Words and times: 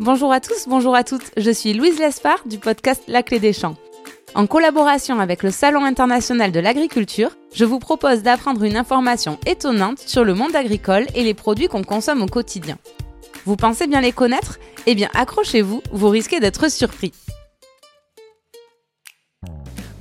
Bonjour 0.00 0.32
à 0.32 0.40
tous, 0.40 0.66
bonjour 0.66 0.96
à 0.96 1.04
toutes. 1.04 1.30
Je 1.36 1.52
suis 1.52 1.72
Louise 1.72 2.00
Lespard 2.00 2.42
du 2.46 2.58
podcast 2.58 3.04
La 3.06 3.22
Clé 3.22 3.38
des 3.38 3.52
Champs. 3.52 3.76
En 4.34 4.48
collaboration 4.48 5.20
avec 5.20 5.44
le 5.44 5.52
Salon 5.52 5.84
international 5.84 6.50
de 6.50 6.58
l'agriculture, 6.58 7.30
je 7.54 7.64
vous 7.64 7.78
propose 7.78 8.24
d'apprendre 8.24 8.64
une 8.64 8.76
information 8.76 9.38
étonnante 9.46 10.00
sur 10.00 10.24
le 10.24 10.34
monde 10.34 10.56
agricole 10.56 11.06
et 11.14 11.22
les 11.22 11.32
produits 11.32 11.68
qu'on 11.68 11.84
consomme 11.84 12.22
au 12.22 12.26
quotidien. 12.26 12.76
Vous 13.44 13.54
pensez 13.54 13.86
bien 13.86 14.00
les 14.00 14.10
connaître? 14.10 14.58
Eh 14.86 14.96
bien 14.96 15.10
accrochez-vous, 15.14 15.80
vous 15.92 16.08
risquez 16.08 16.40
d'être 16.40 16.68
surpris. 16.68 17.12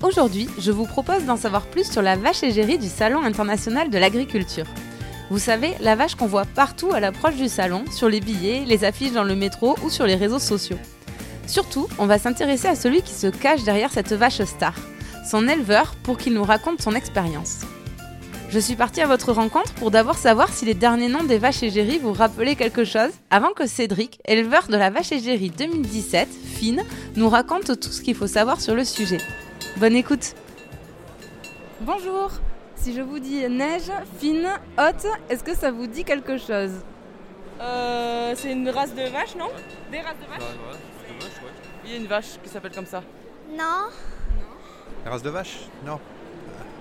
Aujourd'hui, 0.01 0.49
je 0.57 0.71
vous 0.71 0.85
propose 0.85 1.25
d'en 1.25 1.37
savoir 1.37 1.67
plus 1.67 1.89
sur 1.89 2.01
la 2.01 2.15
vache 2.15 2.41
égérie 2.41 2.79
du 2.79 2.89
Salon 2.89 3.23
international 3.23 3.91
de 3.91 3.99
l'agriculture. 3.99 4.65
Vous 5.34 5.39
savez, 5.39 5.73
la 5.79 5.95
vache 5.95 6.13
qu'on 6.13 6.27
voit 6.27 6.45
partout 6.45 6.91
à 6.93 6.99
l'approche 6.99 7.38
du 7.38 7.49
salon, 7.49 7.86
sur 7.89 8.07
les 8.07 8.20
billets, 8.20 8.66
les 8.68 8.84
affiches 8.84 9.13
dans 9.13 9.23
le 9.23 9.35
métro 9.35 9.76
ou 9.84 9.90
sur 9.90 10.05
les 10.05 10.13
réseaux 10.13 10.38
sociaux. 10.38 10.77
Surtout, 11.48 11.88
on 11.98 12.05
va 12.05 12.20
s'intéresser 12.20 12.67
à 12.67 12.76
celui 12.76 13.02
qui 13.02 13.13
se 13.13 13.26
cache 13.26 13.63
derrière 13.63 13.91
cette 13.91 14.13
vache 14.13 14.43
star, 14.43 14.76
son 15.27 15.48
éleveur, 15.48 15.95
pour 16.04 16.20
qu'il 16.20 16.35
nous 16.35 16.43
raconte 16.43 16.84
son 16.84 16.93
expérience. 16.93 17.62
Je 18.52 18.59
suis 18.59 18.76
partie 18.76 19.02
à 19.02 19.07
votre 19.07 19.31
rencontre 19.31 19.73
pour 19.73 19.90
d'abord 19.90 20.20
savoir 20.20 20.54
si 20.54 20.66
les 20.66 20.76
derniers 20.76 21.09
noms 21.09 21.23
des 21.23 21.40
vaches 21.40 21.63
égéries 21.63 21.98
vous 21.98 22.13
rappelaient 22.13 22.55
quelque 22.55 22.84
chose, 22.84 23.09
avant 23.31 23.54
que 23.54 23.65
Cédric, 23.65 24.20
éleveur 24.26 24.68
de 24.68 24.77
la 24.77 24.91
vache 24.91 25.13
égérie 25.13 25.49
2017, 25.49 26.29
Fine, 26.29 26.84
nous 27.15 27.27
raconte 27.27 27.79
tout 27.79 27.90
ce 27.90 28.04
qu'il 28.04 28.13
faut 28.13 28.27
savoir 28.27 28.62
sur 28.62 28.76
le 28.76 28.85
sujet. 28.85 29.18
Bonne 29.77 29.95
écoute 29.95 30.35
Bonjour 31.81 32.29
Si 32.83 32.93
je 32.93 33.01
vous 33.01 33.19
dis 33.19 33.47
neige, 33.47 33.89
fine, 34.19 34.49
haute, 34.77 35.05
est-ce 35.29 35.41
que 35.43 35.55
ça 35.55 35.71
vous 35.71 35.87
dit 35.87 36.03
quelque 36.03 36.37
chose 36.37 36.71
Euh, 37.61 38.33
c'est 38.35 38.51
une 38.51 38.67
race 38.69 38.93
de 38.93 39.03
vache, 39.03 39.35
non 39.37 39.47
Des 39.89 39.99
races 40.01 40.17
de 40.19 40.25
vaches 40.29 40.39
Bah, 40.39 40.71
ouais, 40.71 40.77
c'est 40.99 41.13
dommage, 41.13 41.37
ouais. 41.43 41.51
Il 41.85 41.91
y 41.91 41.93
a 41.93 41.98
une 41.98 42.07
vache 42.07 42.25
qui 42.43 42.49
s'appelle 42.49 42.73
comme 42.73 42.85
ça. 42.85 43.01
Non, 43.51 43.87
La 45.05 45.12
race 45.12 45.21
de 45.23 45.29
vache 45.29 45.59
Non. 45.85 45.98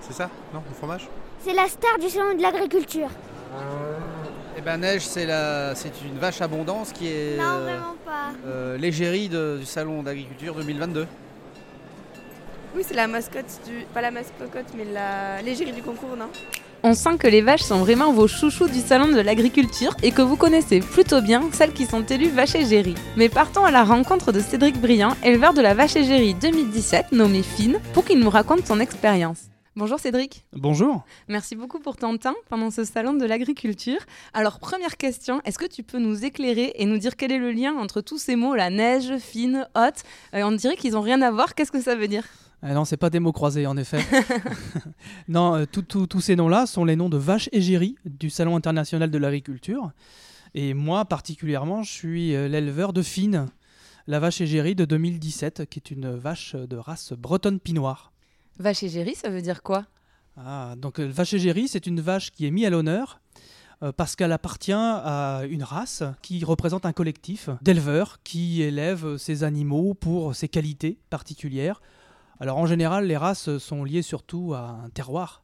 C'est 0.01 0.13
ça 0.13 0.29
Non 0.53 0.61
Le 0.67 0.75
fromage 0.75 1.07
c'est 1.45 1.53
la 1.53 1.67
star 1.67 1.99
du 1.99 2.07
salon 2.07 2.37
de 2.37 2.41
l'agriculture. 2.41 3.09
Eh 4.57 4.61
ben 4.61 4.77
Neige, 4.77 5.05
c'est 5.05 5.25
la, 5.25 5.75
c'est 5.75 5.91
une 6.05 6.17
vache 6.17 6.39
abondance 6.39 6.93
qui 6.93 7.07
est 7.09 7.35
Non, 7.37 7.43
euh, 7.43 7.63
vraiment 7.63 7.95
pas. 8.05 8.31
euh, 8.45 8.77
l'égérie 8.77 9.27
de- 9.27 9.57
du 9.59 9.65
salon 9.65 10.03
d'agriculture 10.03 10.55
2022. 10.55 11.05
Oui, 12.75 12.83
c'est 12.87 12.95
la 12.95 13.07
mascotte 13.07 13.59
du. 13.67 13.85
Pas 13.93 14.01
la 14.01 14.11
mascotte, 14.11 14.67
mais 14.75 14.85
la 14.85 15.41
l'égérie 15.41 15.71
du 15.73 15.81
concours, 15.83 16.15
non? 16.17 16.29
On 16.85 16.93
sent 16.95 17.17
que 17.17 17.27
les 17.27 17.41
vaches 17.41 17.61
sont 17.61 17.77
vraiment 17.79 18.11
vos 18.11 18.27
chouchous 18.27 18.67
du 18.67 18.79
salon 18.81 19.07
de 19.07 19.21
l'agriculture 19.21 19.95
et 20.03 20.11
que 20.11 20.21
vous 20.21 20.35
connaissez 20.35 20.79
plutôt 20.81 21.21
bien 21.21 21.41
celles 21.53 21.71
qui 21.71 21.85
sont 21.85 22.03
élues 22.05 22.27
vaches 22.29 22.55
égérie. 22.55 22.95
Mais 23.15 23.29
partons 23.29 23.63
à 23.63 23.71
la 23.71 23.83
rencontre 23.85 24.31
de 24.33 24.39
Cédric 24.41 24.81
Briand, 24.81 25.15
éleveur 25.23 25.53
de 25.53 25.61
la 25.61 25.73
vache 25.75 25.95
égérie 25.95 26.33
2017, 26.33 27.13
nommée 27.13 27.43
Fine, 27.43 27.79
pour 27.93 28.03
qu'il 28.03 28.19
nous 28.19 28.29
raconte 28.29 28.65
son 28.67 28.79
expérience. 28.81 29.43
Bonjour 29.75 29.99
Cédric, 29.99 30.45
Bonjour. 30.53 31.03
merci 31.27 31.55
beaucoup 31.55 31.79
pour 31.79 31.95
ton 31.97 32.17
temps 32.17 32.35
pendant 32.47 32.69
ce 32.69 32.83
salon 32.83 33.13
de 33.13 33.25
l'agriculture. 33.25 33.97
Alors 34.33 34.59
première 34.59 34.97
question, 34.97 35.41
est-ce 35.45 35.57
que 35.57 35.65
tu 35.65 35.81
peux 35.83 35.97
nous 35.99 36.25
éclairer 36.25 36.73
et 36.75 36.85
nous 36.85 36.97
dire 36.99 37.15
quel 37.15 37.31
est 37.31 37.39
le 37.39 37.51
lien 37.51 37.73
entre 37.79 38.01
tous 38.01 38.19
ces 38.19 38.35
mots, 38.35 38.53
la 38.55 38.69
neige, 38.69 39.17
fine, 39.19 39.67
haute 39.75 40.03
Euh, 40.35 40.43
On 40.43 40.51
dirait 40.51 40.75
qu'ils 40.75 40.91
n'ont 40.93 41.01
rien 41.01 41.21
à 41.23 41.31
voir, 41.31 41.55
qu'est-ce 41.55 41.71
que 41.71 41.81
ça 41.81 41.95
veut 41.95 42.07
dire? 42.07 42.23
Ah 42.65 42.73
non, 42.73 42.85
c'est 42.85 42.97
pas 42.97 43.09
des 43.09 43.19
mots 43.19 43.33
croisés 43.33 43.67
en 43.67 43.75
effet. 43.75 43.99
non, 45.27 45.55
euh, 45.55 45.65
tous 45.65 46.21
ces 46.21 46.35
noms-là 46.35 46.65
sont 46.65 46.85
les 46.85 46.95
noms 46.95 47.09
de 47.09 47.17
vaches 47.17 47.49
égérie 47.51 47.97
du 48.05 48.29
Salon 48.29 48.55
international 48.55 49.11
de 49.11 49.17
l'agriculture. 49.17 49.91
Et 50.55 50.73
moi 50.73 51.05
particulièrement, 51.05 51.83
je 51.83 51.91
suis 51.91 52.35
euh, 52.35 52.47
l'éleveur 52.47 52.93
de 52.93 53.01
Fine, 53.01 53.47
la 54.07 54.19
vache 54.19 54.41
égérie 54.41 54.75
de 54.75 54.85
2017, 54.85 55.65
qui 55.69 55.79
est 55.79 55.91
une 55.91 56.15
vache 56.15 56.55
de 56.55 56.77
race 56.77 57.13
bretonne 57.13 57.59
pinoire. 57.59 58.13
Vache 58.59 58.83
égérie, 58.83 59.15
ça 59.15 59.29
veut 59.29 59.41
dire 59.41 59.63
quoi? 59.63 59.85
Ah, 60.37 60.75
donc 60.77 60.99
euh, 60.99 61.07
vache 61.07 61.33
égérie, 61.33 61.67
c'est 61.67 61.87
une 61.87 62.01
vache 62.01 62.31
qui 62.31 62.45
est 62.45 62.51
mise 62.51 62.65
à 62.65 62.69
l'honneur 62.69 63.19
euh, 63.81 63.91
parce 63.91 64.15
qu'elle 64.15 64.31
appartient 64.31 64.71
à 64.73 65.41
une 65.49 65.63
race 65.63 66.03
qui 66.21 66.43
représente 66.43 66.85
un 66.85 66.93
collectif 66.93 67.49
d'éleveurs 67.61 68.19
qui 68.23 68.61
élèvent 68.61 69.17
ces 69.17 69.43
animaux 69.43 69.93
pour 69.95 70.35
ses 70.35 70.47
qualités 70.47 70.99
particulières. 71.09 71.81
Alors 72.39 72.57
en 72.57 72.65
général, 72.65 73.05
les 73.07 73.17
races 73.17 73.57
sont 73.57 73.83
liées 73.83 74.01
surtout 74.01 74.53
à 74.53 74.79
un 74.85 74.89
terroir, 74.89 75.43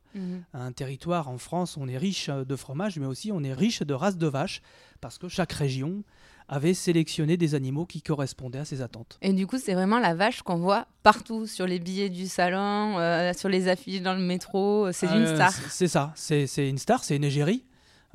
à 0.53 0.63
un 0.63 0.71
territoire. 0.71 1.29
En 1.29 1.37
France, 1.37 1.77
on 1.77 1.87
est 1.87 1.97
riche 1.97 2.29
de 2.29 2.55
fromage, 2.55 2.97
mais 2.99 3.05
aussi 3.05 3.31
on 3.31 3.43
est 3.43 3.53
riche 3.53 3.81
de 3.83 3.93
races 3.93 4.17
de 4.17 4.27
vaches 4.27 4.61
parce 5.01 5.17
que 5.17 5.27
chaque 5.27 5.53
région 5.53 6.03
avait 6.51 6.73
sélectionné 6.73 7.37
des 7.37 7.53
animaux 7.53 7.85
qui 7.85 8.01
correspondaient 8.01 8.57
à 8.59 8.65
ses 8.65 8.81
attentes. 8.81 9.19
Et 9.21 9.33
du 9.33 9.45
coup, 9.45 9.59
c'est 9.59 9.75
vraiment 9.75 9.99
la 9.99 10.15
vache 10.15 10.41
qu'on 10.41 10.57
voit 10.57 10.87
partout, 11.03 11.45
sur 11.45 11.67
les 11.67 11.77
billets 11.77 12.09
du 12.09 12.27
salon, 12.27 12.97
euh, 12.97 13.33
sur 13.33 13.49
les 13.49 13.67
affiches 13.67 14.01
dans 14.01 14.15
le 14.15 14.19
métro. 14.21 14.87
euh, 14.87 14.91
C'est 14.91 15.05
une 15.05 15.13
Euh, 15.27 15.35
star. 15.35 15.51
c'est- 15.51 15.87
ça, 15.87 16.11
c'est 16.15 16.67
une 16.67 16.79
star, 16.79 17.03
c'est 17.03 17.15
une 17.15 17.23
égérie. 17.23 17.63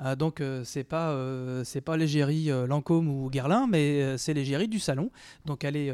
Euh, 0.00 0.16
donc 0.16 0.40
euh, 0.40 0.62
c'est 0.64 0.84
pas 0.84 1.10
euh, 1.10 1.62
c'est 1.64 1.80
pas 1.80 1.96
l'égérie 1.96 2.50
Lancôme 2.66 3.08
ou 3.08 3.30
Guerlain, 3.30 3.66
mais 3.68 4.16
c'est 4.18 4.34
l'égérie 4.34 4.68
du 4.68 4.78
salon. 4.78 5.10
Donc 5.44 5.64
elle 5.64 5.76
est 5.76 5.92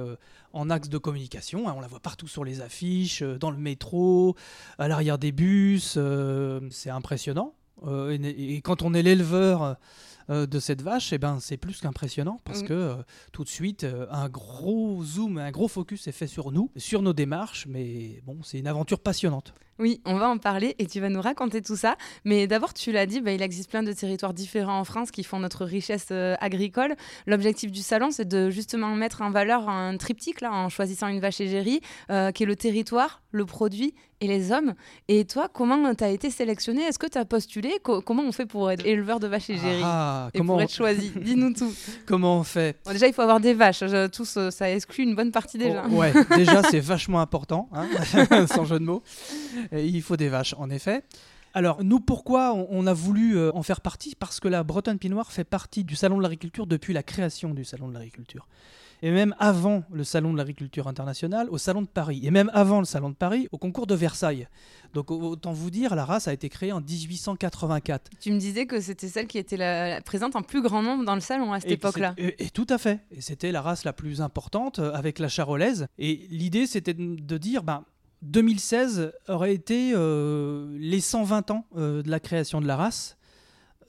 en 0.52 0.70
axe 0.70 0.88
de 0.88 0.98
communication. 0.98 1.68
hein, 1.68 1.74
on 1.76 1.80
la 1.80 1.86
voit 1.86 2.00
partout 2.00 2.28
sur 2.28 2.44
les 2.44 2.60
affiches, 2.60 3.22
dans 3.22 3.50
le 3.50 3.58
métro, 3.58 4.36
à 4.78 4.88
l'arrière 4.88 5.18
des 5.18 5.32
bus. 5.32 5.98
c'est 6.70 6.90
impressionnant. 6.90 7.54
Et 7.86 8.60
quand 8.62 8.82
on 8.82 8.92
est 8.92 9.02
l'éleveur 9.02 9.76
euh, 10.30 10.46
de 10.46 10.58
cette 10.60 10.82
vache, 10.82 11.12
eh 11.12 11.18
ben 11.18 11.38
c'est 11.40 11.56
plus 11.56 11.80
qu'impressionnant 11.80 12.40
parce 12.44 12.62
Mm. 12.62 12.66
que 12.66 12.72
euh, 12.72 12.94
tout 13.32 13.44
de 13.44 13.48
suite 13.48 13.84
euh, 13.84 14.06
un 14.10 14.28
gros 14.28 15.02
zoom, 15.04 15.38
un 15.38 15.50
gros 15.50 15.68
focus 15.68 16.06
est 16.08 16.12
fait 16.12 16.26
sur 16.26 16.52
nous, 16.52 16.70
sur 16.76 17.02
nos 17.02 17.12
démarches. 17.12 17.66
Mais 17.68 18.20
bon, 18.24 18.38
c'est 18.42 18.58
une 18.58 18.66
aventure 18.68 19.00
passionnante. 19.00 19.54
Oui, 19.78 20.02
on 20.04 20.16
va 20.18 20.28
en 20.28 20.36
parler 20.36 20.74
et 20.78 20.86
tu 20.86 21.00
vas 21.00 21.08
nous 21.08 21.22
raconter 21.22 21.62
tout 21.62 21.74
ça. 21.76 21.96
Mais 22.26 22.46
d'abord, 22.46 22.74
tu 22.74 22.92
l'as 22.92 23.06
dit, 23.06 23.22
bah, 23.22 23.32
il 23.32 23.40
existe 23.40 23.70
plein 23.70 23.82
de 23.82 23.90
territoires 23.94 24.34
différents 24.34 24.78
en 24.78 24.84
France 24.84 25.10
qui 25.10 25.24
font 25.24 25.38
notre 25.38 25.64
richesse 25.64 26.10
agricole. 26.10 26.96
L'objectif 27.26 27.72
du 27.72 27.80
salon, 27.80 28.10
c'est 28.10 28.28
de 28.28 28.50
justement 28.50 28.94
mettre 28.94 29.22
en 29.22 29.30
valeur 29.30 29.70
un 29.70 29.96
triptyque 29.96 30.42
là, 30.42 30.52
en 30.52 30.68
choisissant 30.68 31.08
une 31.08 31.20
vache 31.20 31.40
égérie, 31.40 31.80
qui 32.08 32.42
est 32.42 32.46
le 32.46 32.56
territoire, 32.56 33.22
le 33.32 33.46
produit 33.46 33.94
et 34.20 34.26
les 34.26 34.52
hommes. 34.52 34.74
Et 35.08 35.24
toi, 35.24 35.48
comment 35.48 35.94
tu 35.94 36.04
as 36.04 36.10
été 36.10 36.28
sélectionné 36.30 36.82
Est-ce 36.82 36.98
que 36.98 37.06
tu 37.06 37.16
as 37.16 37.24
postulé? 37.24 37.72
Co- 37.82 38.02
Comment 38.02 38.24
on 38.24 38.32
fait 38.32 38.44
pour 38.44 38.70
être 38.70 38.84
éleveur 38.84 39.18
de 39.18 39.28
vaches 39.28 39.48
égérie 39.48 39.80
Ah, 39.82 40.19
et 40.32 40.38
comment, 40.38 40.54
pour 40.54 40.62
être 40.62 40.72
choisi 40.72 41.10
Dis-nous 41.16 41.52
tout. 41.54 41.72
comment 42.06 42.38
on 42.38 42.42
fait 42.44 42.76
Bon, 42.84 42.92
déjà, 42.92 43.06
il 43.06 43.12
faut 43.14 43.22
avoir 43.22 43.40
des 43.40 43.54
vaches. 43.54 43.82
Tous, 44.12 44.36
euh, 44.36 44.50
ça 44.50 44.70
exclut 44.70 45.04
une 45.04 45.14
bonne 45.14 45.32
partie 45.32 45.58
déjà. 45.58 45.84
Oh, 45.90 45.94
Ouais, 45.96 46.12
déjà 46.36 46.62
c'est 46.64 46.80
vachement 46.80 47.20
important, 47.20 47.68
hein, 47.72 47.86
sans 48.46 48.64
jeu 48.64 48.78
de 48.78 48.84
mots. 48.84 49.02
Et 49.72 49.86
il 49.86 50.02
faut 50.02 50.16
des 50.16 50.28
vaches, 50.28 50.54
en 50.58 50.70
effet. 50.70 51.02
Alors, 51.54 51.82
nous, 51.82 51.98
pourquoi 51.98 52.52
on, 52.54 52.68
on 52.70 52.86
a 52.86 52.92
voulu 52.92 53.36
euh, 53.36 53.50
en 53.54 53.62
faire 53.62 53.80
partie? 53.80 54.14
Parce 54.14 54.38
que 54.38 54.46
la 54.48 54.62
Bretonne 54.62 54.98
Pinoire 54.98 55.32
fait 55.32 55.44
partie 55.44 55.82
du 55.82 55.96
Salon 55.96 56.18
de 56.18 56.22
l'Agriculture 56.22 56.66
depuis 56.66 56.92
la 56.92 57.02
création 57.02 57.54
du 57.54 57.64
Salon 57.64 57.88
de 57.88 57.94
l'Agriculture. 57.94 58.46
Et 59.02 59.10
même 59.10 59.34
avant 59.38 59.82
le 59.92 60.04
Salon 60.04 60.32
de 60.32 60.38
l'Agriculture 60.38 60.88
international, 60.88 61.48
au 61.50 61.58
Salon 61.58 61.82
de 61.82 61.86
Paris. 61.86 62.20
Et 62.24 62.30
même 62.30 62.50
avant 62.52 62.80
le 62.80 62.84
Salon 62.84 63.10
de 63.10 63.14
Paris, 63.14 63.48
au 63.52 63.58
concours 63.58 63.86
de 63.86 63.94
Versailles. 63.94 64.48
Donc, 64.94 65.10
autant 65.10 65.52
vous 65.52 65.70
dire, 65.70 65.94
la 65.94 66.04
race 66.04 66.28
a 66.28 66.32
été 66.32 66.48
créée 66.48 66.72
en 66.72 66.80
1884. 66.80 68.10
Tu 68.20 68.32
me 68.32 68.38
disais 68.38 68.66
que 68.66 68.80
c'était 68.80 69.08
celle 69.08 69.26
qui 69.26 69.38
était 69.38 69.56
la, 69.56 70.00
présente 70.02 70.36
en 70.36 70.42
plus 70.42 70.62
grand 70.62 70.82
nombre 70.82 71.04
dans 71.04 71.14
le 71.14 71.20
salon 71.20 71.52
à 71.52 71.60
cette 71.60 71.70
Et 71.70 71.74
époque-là. 71.74 72.14
Et, 72.18 72.44
et 72.44 72.50
tout 72.50 72.66
à 72.68 72.78
fait. 72.78 73.00
Et 73.10 73.20
c'était 73.20 73.52
la 73.52 73.62
race 73.62 73.84
la 73.84 73.92
plus 73.92 74.20
importante 74.20 74.78
euh, 74.78 74.92
avec 74.92 75.18
la 75.18 75.28
charolaise. 75.28 75.86
Et 75.98 76.26
l'idée, 76.30 76.66
c'était 76.66 76.94
de, 76.94 77.16
de 77.16 77.38
dire, 77.38 77.62
ben, 77.62 77.84
2016 78.22 79.12
aurait 79.28 79.54
été 79.54 79.92
euh, 79.94 80.76
les 80.78 81.00
120 81.00 81.50
ans 81.50 81.66
euh, 81.76 82.02
de 82.02 82.10
la 82.10 82.20
création 82.20 82.60
de 82.60 82.66
la 82.66 82.76
race. 82.76 83.16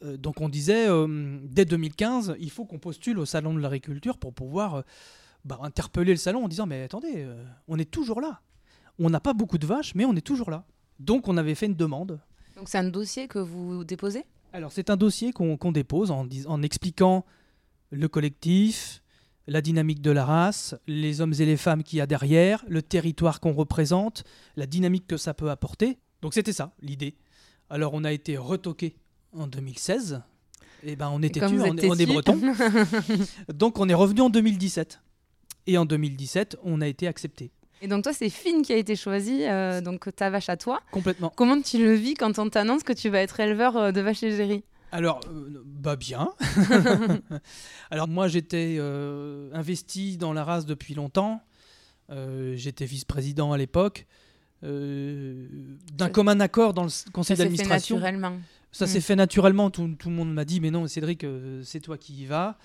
Euh, 0.04 0.18
donc 0.18 0.42
on 0.42 0.50
disait, 0.50 0.88
euh, 0.88 1.40
dès 1.44 1.66
2015, 1.66 2.36
il 2.40 2.50
faut 2.50 2.66
qu'on 2.66 2.80
postule 2.80 3.20
au 3.20 3.26
Salon 3.26 3.54
de 3.54 3.60
l'agriculture 3.60 4.18
pour 4.18 4.34
pouvoir 4.34 4.76
euh, 4.76 4.82
bah, 5.46 5.60
interpeller 5.62 6.12
le 6.12 6.18
salon 6.18 6.46
en 6.46 6.48
disant, 6.48 6.66
mais 6.66 6.84
attendez, 6.84 7.28
on 7.68 7.78
est 7.80 7.90
toujours 7.90 8.22
là. 8.22 8.42
On 9.00 9.10
n'a 9.10 9.20
pas 9.20 9.34
beaucoup 9.34 9.58
de 9.58 9.66
vaches, 9.66 9.96
mais 9.96 10.06
on 10.06 10.16
est 10.16 10.26
toujours 10.26 10.52
là. 10.52 10.66
Donc 11.00 11.28
on 11.28 11.38
avait 11.38 11.56
fait 11.56 11.66
une 11.66 11.76
demande. 11.76 12.20
Donc 12.56 12.70
c'est 12.70 12.78
un 12.78 12.84
dossier 12.84 13.28
que 13.28 13.40
vous 13.40 13.84
déposez? 13.84 14.26
Alors, 14.54 14.72
c'est 14.72 14.90
un 14.90 14.98
dossier 14.98 15.32
qu'on 15.32 15.72
dépose 15.72 16.12
en 16.12 16.62
expliquant 16.62 17.26
le 17.90 18.08
collectif, 18.10 19.02
la 19.48 19.62
dynamique 19.62 20.02
de 20.02 20.12
la 20.12 20.26
race, 20.26 20.76
les 20.88 21.22
hommes 21.22 21.34
et 21.40 21.46
les 21.46 21.58
femmes 21.58 21.84
qu'il 21.84 22.00
y 22.00 22.02
a 22.02 22.06
derrière, 22.06 22.64
le 22.68 22.82
territoire 22.82 23.40
qu'on 23.40 23.54
représente, 23.54 24.24
la 24.56 24.66
dynamique 24.66 25.08
que 25.08 25.18
ça 25.18 25.34
peut 25.34 25.50
apporter. 25.50 25.98
Donc, 26.22 26.34
c'était 26.34 26.54
ça, 26.54 26.74
l'idée. 26.82 27.16
Alors, 27.70 27.94
on 27.94 28.04
a 28.04 28.12
été 28.12 28.38
retoqué 28.38 28.96
en 29.34 29.48
2016. 29.48 30.22
Et 30.84 30.96
ben, 30.96 31.10
on 31.14 31.22
était 31.22 31.44
on, 31.44 31.48
est- 31.48 31.70
on 31.90 31.94
est 31.94 31.98
têtu. 31.98 32.12
breton. 32.12 32.40
Donc, 33.54 33.80
on 33.80 33.88
est 33.88 33.94
revenu 33.94 34.22
en 34.22 34.30
2017. 34.30 35.00
Et 35.68 35.78
en 35.78 35.86
2017, 35.86 36.58
on 36.64 36.82
a 36.82 36.88
été 36.88 37.08
accepté. 37.08 37.52
Et 37.84 37.88
donc 37.88 38.04
toi, 38.04 38.14
c'est 38.14 38.30
Fine 38.30 38.62
qui 38.62 38.74
a 38.74 38.78
été 38.78 38.96
choisi, 38.96 39.44
euh, 39.44 39.82
donc 39.82 40.08
ta 40.16 40.30
vache 40.30 40.50
à 40.50 40.58
toi. 40.58 40.82
Complètement. 40.92 41.32
Comment 41.36 41.60
tu 41.62 41.80
le 41.80 41.94
vis 41.94 42.14
quand 42.14 42.38
on 42.38 42.48
t'annonce 42.48 42.84
que 42.84 42.94
tu 42.94 43.10
vas 43.10 43.20
être 43.22 43.40
éleveur 43.40 43.76
euh, 43.76 43.92
de 43.92 44.02
vaches 44.02 44.22
égérie 44.22 44.64
Alors, 44.92 45.20
euh, 45.28 45.64
bah 45.66 45.96
bien. 45.96 46.30
Alors 47.92 48.08
moi 48.08 48.28
j'étais 48.28 48.78
investi 49.54 50.18
dans 50.18 50.32
la 50.32 50.44
race 50.44 50.66
depuis 50.68 50.94
longtemps. 50.94 51.42
J'étais 52.54 52.86
vice-président 52.86 53.52
à 53.52 53.58
l'époque. 53.58 54.06
D'un 54.62 56.10
commun 56.12 56.40
accord 56.40 56.74
dans 56.76 56.84
le 56.84 57.12
conseil 57.12 57.38
d'administration. 57.38 57.96
naturellement. 57.96 58.38
Ça 58.72 58.86
Mm. 58.86 58.88
s'est 58.88 59.02
fait 59.02 59.16
naturellement. 59.16 59.70
Tout, 59.70 59.96
tout 60.00 60.10
le 60.10 60.16
monde 60.16 60.34
m'a 60.34 60.46
dit 60.46 60.60
mais 60.62 60.72
non 60.72 60.88
Cédric, 60.88 61.24
euh, 61.24 61.62
c'est 61.64 61.80
toi 61.82 61.98
qui 61.98 62.14
y 62.14 62.26
vas. 62.26 62.58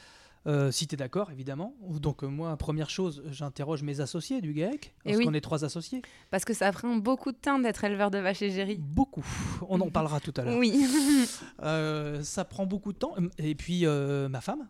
Euh, 0.46 0.70
si 0.70 0.86
tu 0.86 0.94
es 0.94 0.96
d'accord, 0.96 1.32
évidemment. 1.32 1.74
Donc 2.00 2.22
euh, 2.22 2.28
moi, 2.28 2.56
première 2.56 2.88
chose, 2.88 3.24
j'interroge 3.32 3.82
mes 3.82 3.98
associés 4.00 4.40
du 4.40 4.52
GAEC, 4.52 4.94
Eh 5.04 5.08
parce 5.08 5.16
oui. 5.18 5.24
qu'on 5.24 5.34
est 5.34 5.40
trois 5.40 5.64
associés. 5.64 6.02
Parce 6.30 6.44
que 6.44 6.54
ça 6.54 6.70
prend 6.70 6.94
beaucoup 6.94 7.32
de 7.32 7.36
temps 7.36 7.58
d'être 7.58 7.82
éleveur 7.82 8.12
de 8.12 8.18
vaches 8.18 8.42
égérie. 8.42 8.76
Beaucoup. 8.78 9.26
On 9.68 9.80
en 9.80 9.90
parlera 9.90 10.20
tout 10.20 10.32
à 10.36 10.42
l'heure. 10.44 10.56
Oui. 10.56 10.72
Euh, 11.64 12.22
ça 12.22 12.44
prend 12.44 12.64
beaucoup 12.66 12.92
de 12.92 12.98
temps. 12.98 13.14
Et 13.38 13.54
puis 13.56 13.84
ma 13.86 14.40
femme 14.40 14.68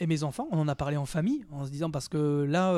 et 0.00 0.06
mes 0.06 0.22
enfants, 0.22 0.48
on 0.52 0.58
en 0.60 0.68
a 0.68 0.74
parlé 0.74 0.96
en 0.96 1.04
famille, 1.06 1.44
en 1.50 1.66
se 1.66 1.70
disant 1.70 1.90
parce 1.90 2.08
que 2.08 2.44
là, 2.48 2.72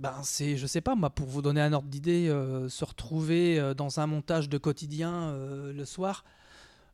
ben 0.00 0.14
c'est, 0.24 0.56
je 0.56 0.66
sais 0.66 0.80
pas, 0.80 0.94
moi, 0.96 1.10
pour 1.10 1.26
vous 1.28 1.42
donner 1.42 1.60
un 1.60 1.72
ordre 1.72 1.88
d'idée, 1.88 2.28
euh, 2.28 2.68
se 2.68 2.84
retrouver 2.84 3.58
euh, 3.60 3.74
dans 3.74 4.00
un 4.00 4.06
montage 4.06 4.48
de 4.48 4.58
quotidien 4.58 5.12
euh, 5.30 5.72
le 5.72 5.84
soir. 5.84 6.24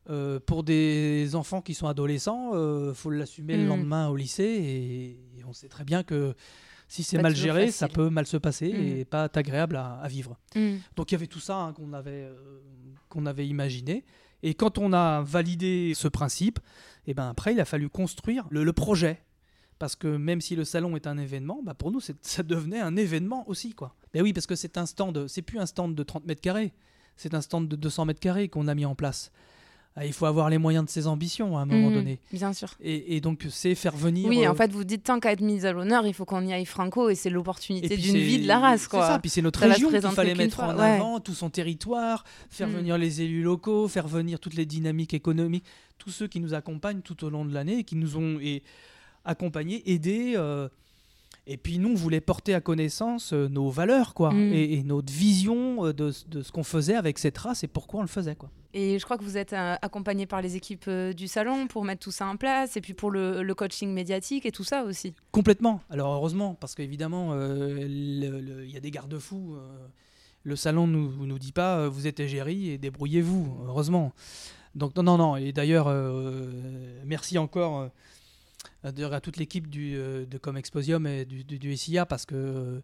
euh, 0.08 0.38
pour 0.38 0.62
des 0.62 1.34
enfants 1.34 1.60
qui 1.60 1.74
sont 1.74 1.88
adolescents, 1.88 2.52
euh, 2.54 2.94
faut 2.94 3.10
l'assumer 3.10 3.56
le 3.56 3.64
Mm. 3.64 3.68
lendemain 3.68 4.08
au 4.08 4.14
lycée 4.14 4.44
et, 4.44 5.10
et 5.40 5.44
on 5.48 5.52
sait 5.52 5.66
très 5.68 5.82
bien 5.82 6.04
que 6.04 6.34
si 6.86 7.02
c'est 7.02 7.20
mal 7.20 7.34
géré, 7.34 7.72
ça 7.72 7.88
peut 7.88 8.08
mal 8.08 8.24
se 8.24 8.36
passer 8.36 8.72
Mm. 8.72 8.98
et 8.98 9.04
pas 9.04 9.28
agréable 9.34 9.74
à- 9.74 9.94
à 10.00 10.06
vivre. 10.06 10.38
Mm. 10.54 10.76
Donc 10.94 11.10
il 11.10 11.14
y 11.14 11.16
avait 11.16 11.26
tout 11.26 11.40
ça 11.40 11.56
hein, 11.56 11.72
qu'on 11.72 11.92
avait, 11.92 12.22
euh, 12.30 12.34
qu'on 13.08 13.26
avait 13.26 13.48
imaginé. 13.48 14.04
Et 14.44 14.54
quand 14.54 14.78
on 14.78 14.92
a 14.92 15.22
validé 15.22 15.92
ce 15.96 16.06
principe, 16.06 16.60
et 17.08 17.12
ben 17.14 17.28
après 17.28 17.52
il 17.54 17.58
a 17.60 17.64
fallu 17.64 17.88
construire 17.88 18.46
le, 18.50 18.62
le 18.62 18.72
projet. 18.72 19.18
Parce 19.78 19.94
que 19.96 20.08
même 20.08 20.40
si 20.40 20.56
le 20.56 20.64
salon 20.64 20.96
est 20.96 21.06
un 21.06 21.18
événement, 21.18 21.60
bah 21.62 21.74
pour 21.74 21.90
nous 21.90 22.00
ça 22.00 22.42
devenait 22.42 22.80
un 22.80 22.96
événement 22.96 23.48
aussi. 23.48 23.72
quoi. 23.74 23.94
Ben 24.14 24.22
oui, 24.22 24.32
parce 24.32 24.46
que 24.46 24.54
c'est 24.54 24.78
un 24.78 24.86
stand, 24.86 25.26
c'est 25.28 25.42
plus 25.42 25.58
un 25.58 25.66
stand 25.66 25.94
de 25.94 26.02
30 26.02 26.24
mètres 26.26 26.40
carrés, 26.40 26.72
c'est 27.16 27.34
un 27.34 27.40
stand 27.42 27.68
de 27.68 27.76
200 27.76 28.06
mètres 28.06 28.20
carrés 28.20 28.48
qu'on 28.48 28.68
a 28.68 28.74
mis 28.74 28.86
en 28.86 28.94
place. 28.94 29.30
Ah, 29.98 30.04
il 30.04 30.12
faut 30.12 30.26
avoir 30.26 30.50
les 30.50 30.58
moyens 30.58 30.84
de 30.84 30.90
ses 30.90 31.06
ambitions 31.06 31.56
à 31.56 31.62
un 31.62 31.64
moment 31.64 31.88
Mm. 31.88 31.94
donné. 31.94 32.20
Bien 32.30 32.52
sûr. 32.52 32.68
Et, 32.82 33.16
et 33.16 33.20
donc 33.22 33.46
c'est 33.48 33.74
faire 33.74 33.96
venir... 33.96 34.28
Oui, 34.28 34.44
euh, 34.44 34.50
en 34.50 34.54
fait, 34.54 34.70
vous 34.70 34.84
dites 34.84 35.04
tant 35.04 35.18
qu'à 35.20 35.32
être 35.32 35.40
mise 35.40 35.64
à 35.64 35.72
l'honneur, 35.72 36.06
il 36.06 36.12
faut 36.12 36.26
qu'on 36.26 36.44
y 36.46 36.52
aille 36.52 36.66
franco 36.66 37.08
et 37.08 37.14
c'est 37.14 37.30
l'opportunité 37.30 37.96
d'une 37.96 38.16
vie 38.18 38.38
de 38.42 38.46
la 38.46 38.58
race, 38.58 38.88
C'est 38.90 38.96
ça, 38.98 39.18
puis 39.18 39.30
c'est 39.30 39.40
notre 39.40 39.60
Ça 39.60 39.68
région 39.68 39.88
qu'il 39.90 40.00
fallait 40.02 40.34
mettre 40.34 40.56
fois, 40.56 40.74
en 40.74 40.76
ouais. 40.78 40.84
avant, 40.96 41.18
tout 41.20 41.32
son 41.32 41.48
territoire, 41.48 42.24
faire 42.50 42.68
Mm. 42.68 42.72
venir 42.72 42.98
les 42.98 43.22
élus 43.22 43.42
locaux, 43.42 43.88
faire 43.88 44.06
venir 44.06 44.38
toutes 44.38 44.52
les 44.54 44.66
dynamiques 44.66 45.14
économiques, 45.14 45.64
tous 45.96 46.10
ceux 46.10 46.28
qui 46.28 46.40
nous 46.40 46.52
accompagnent 46.52 47.00
tout 47.00 47.24
au 47.24 47.30
long 47.30 47.46
de 47.46 47.54
l'année 47.54 47.78
et 47.78 47.84
qui 47.84 47.96
nous 47.96 48.18
ont 48.18 48.38
et, 48.38 48.62
accompagnés, 49.26 49.82
aidés. 49.90 50.32
euh, 50.36 50.68
et 51.48 51.56
puis 51.58 51.78
nous, 51.78 51.90
on 51.90 51.94
voulait 51.94 52.20
porter 52.20 52.54
à 52.54 52.60
connaissance 52.60 53.32
euh, 53.32 53.48
nos 53.48 53.68
valeurs, 53.70 54.14
quoi, 54.14 54.32
Mm. 54.32 54.52
et, 54.52 54.72
et 54.78 54.82
notre 54.82 55.12
vision 55.12 55.86
euh, 55.86 55.92
de, 55.92 56.12
de 56.28 56.42
ce 56.42 56.50
qu'on 56.50 56.64
faisait 56.64 56.96
avec 56.96 57.18
cette 57.18 57.38
race 57.38 57.62
et 57.62 57.68
pourquoi 57.68 58.00
on 58.00 58.02
le 58.02 58.08
faisait, 58.08 58.34
quoi. 58.34 58.50
Et 58.74 58.98
je 58.98 59.04
crois 59.04 59.16
que 59.16 59.22
vous 59.24 59.38
êtes 59.38 59.54
accompagné 59.54 60.26
par 60.26 60.42
les 60.42 60.56
équipes 60.56 60.90
du 61.16 61.28
salon 61.28 61.66
pour 61.66 61.82
mettre 61.84 62.00
tout 62.02 62.10
ça 62.10 62.26
en 62.26 62.36
place 62.36 62.76
et 62.76 62.82
puis 62.82 62.92
pour 62.92 63.10
le, 63.10 63.42
le 63.42 63.54
coaching 63.54 63.90
médiatique 63.90 64.44
et 64.44 64.52
tout 64.52 64.64
ça 64.64 64.82
aussi. 64.84 65.14
Complètement. 65.32 65.80
Alors 65.88 66.12
heureusement, 66.12 66.54
parce 66.54 66.74
qu'évidemment, 66.74 67.30
euh, 67.32 67.86
il 67.88 68.70
y 68.70 68.76
a 68.76 68.80
des 68.80 68.90
garde-fous. 68.90 69.54
euh, 69.54 69.86
le 70.42 70.56
salon 70.56 70.86
ne 70.86 70.92
nous, 70.92 71.26
nous 71.26 71.38
dit 71.38 71.52
pas 71.52 71.78
euh, 71.78 71.88
vous 71.88 72.06
êtes 72.06 72.20
égérie 72.20 72.68
et 72.68 72.76
débrouillez-vous, 72.76 73.56
heureusement. 73.66 74.12
Donc 74.74 74.94
non, 74.94 75.02
non, 75.04 75.16
non. 75.16 75.36
Et 75.36 75.52
d'ailleurs, 75.52 75.88
merci 77.06 77.38
encore 77.38 77.88
d'ailleurs, 78.92 79.12
à 79.14 79.20
toute 79.20 79.36
l'équipe 79.36 79.68
du, 79.68 79.96
euh, 79.96 80.26
de 80.26 80.38
Comexposium 80.38 81.06
et 81.06 81.24
du, 81.24 81.44
du, 81.44 81.58
du 81.58 81.76
SIA 81.76 82.06
parce 82.06 82.26
que 82.26 82.34
euh, 82.34 82.80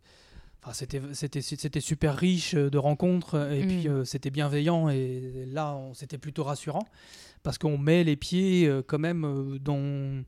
enfin, 0.62 0.72
c'était, 1.12 1.80
super 1.80 2.16
riche 2.16 2.54
euh, 2.54 2.70
de 2.70 2.78
rencontres 2.78 3.50
et 3.52 3.64
Mm. 3.64 3.66
puis 3.68 3.88
euh, 3.88 4.04
c'était 4.04 4.30
bienveillant 4.30 4.88
et 4.88 5.46
là, 5.48 5.78
c'était 5.94 6.18
plutôt 6.18 6.44
rassurant 6.44 6.86
parce 7.42 7.58
qu'on 7.58 7.78
met 7.78 8.04
les 8.04 8.16
pieds 8.16 8.66
euh, 8.66 8.82
quand 8.86 8.98
même 8.98 9.24
euh, 9.24 9.58
dans... 9.58 10.22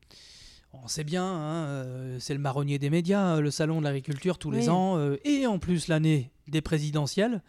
On 0.83 0.89
sait 0.89 1.05
bien, 1.05 1.23
hein, 1.23 1.65
euh, 1.67 2.17
c'est 2.19 2.33
le 2.33 2.39
marronnier 2.41 2.77
des 2.79 2.89
médias, 2.89 3.37
euh, 3.37 3.39
le 3.39 3.49
salon 3.49 3.79
de 3.79 3.85
l'agriculture 3.85 4.37
tous 4.37 4.51
les 4.51 4.67
ans, 4.69 4.97
euh, 4.97 5.15
et 5.23 5.47
en 5.47 5.57
plus 5.57 5.87
l'année 5.87 6.31
des 6.49 6.59
présidentielles, 6.59 7.41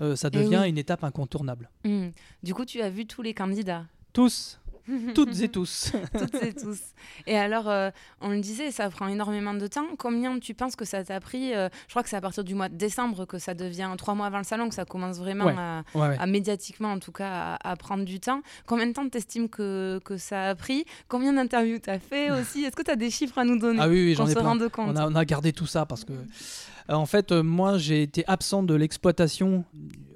euh, 0.00 0.16
ça 0.16 0.30
devient 0.30 0.62
oui. 0.62 0.68
une 0.68 0.78
étape 0.78 1.04
incontournable. 1.04 1.70
Mm. 1.84 2.08
Du 2.42 2.52
coup, 2.52 2.64
tu 2.64 2.80
as 2.82 2.90
vu 2.90 3.06
tous 3.06 3.22
les 3.22 3.34
candidats? 3.34 3.86
Tous, 4.12 4.58
toutes 5.14 5.40
et 5.40 5.48
tous. 5.48 5.92
Toutes 6.18 6.42
et 6.42 6.52
tous. 6.52 6.78
Et 7.26 7.36
alors, 7.36 7.68
euh, 7.68 7.90
on 8.20 8.28
le 8.30 8.40
disait, 8.40 8.70
ça 8.70 8.88
prend 8.90 9.08
énormément 9.08 9.54
de 9.54 9.66
temps. 9.66 9.86
Combien 9.98 10.38
tu 10.38 10.54
penses 10.54 10.76
que 10.76 10.84
ça 10.84 11.04
t'a 11.04 11.20
pris 11.20 11.54
euh, 11.54 11.68
Je 11.86 11.92
crois 11.92 12.02
que 12.02 12.08
c'est 12.08 12.16
à 12.16 12.20
partir 12.20 12.44
du 12.44 12.54
mois 12.54 12.68
de 12.68 12.76
décembre 12.76 13.24
que 13.26 13.38
ça 13.38 13.54
devient, 13.54 13.88
trois 13.98 14.14
mois 14.14 14.26
avant 14.26 14.38
le 14.38 14.44
salon, 14.44 14.68
que 14.68 14.74
ça 14.74 14.84
commence 14.84 15.18
vraiment 15.18 15.46
Ouais. 15.46 15.54
à, 15.56 15.82
Ouais, 15.94 16.08
ouais. 16.08 16.16
à 16.18 16.26
médiatiquement, 16.26 16.92
en 16.92 16.98
tout 16.98 17.12
cas, 17.12 17.56
à, 17.62 17.70
à 17.70 17.76
prendre 17.76 18.04
du 18.04 18.20
temps. 18.20 18.42
Combien 18.66 18.86
de 18.86 18.92
temps 18.92 19.08
t'estimes 19.08 19.48
que, 19.48 20.00
que 20.04 20.16
ça 20.16 20.50
a 20.50 20.54
pris? 20.54 20.84
Combien 21.08 21.32
d'interviews 21.32 21.78
t'as 21.78 21.98
fait 21.98 22.30
aussi? 22.40 22.64
Est-ce 22.64 22.76
que 22.76 22.82
tu 22.82 22.90
as 22.90 22.96
des 22.96 23.10
chiffres 23.10 23.38
à 23.38 23.44
nous 23.44 23.58
donner 23.58 23.78
Ah 23.80 23.88
oui, 23.88 24.14
j'en 24.14 24.26
ai 24.26 24.30
se 24.30 24.38
plein. 24.38 24.58
compte? 24.58 24.72
On 24.78 24.96
a, 24.96 25.08
on 25.08 25.14
a 25.14 25.24
gardé 25.24 25.52
tout 25.52 25.66
ça 25.66 25.86
parce 25.86 26.04
que, 26.04 26.12
euh, 26.12 26.94
en 26.94 27.06
fait, 27.06 27.32
moi, 27.32 27.78
j'ai 27.78 28.02
été 28.02 28.24
absent 28.26 28.62
de 28.62 28.74
l'exploitation, 28.74 29.64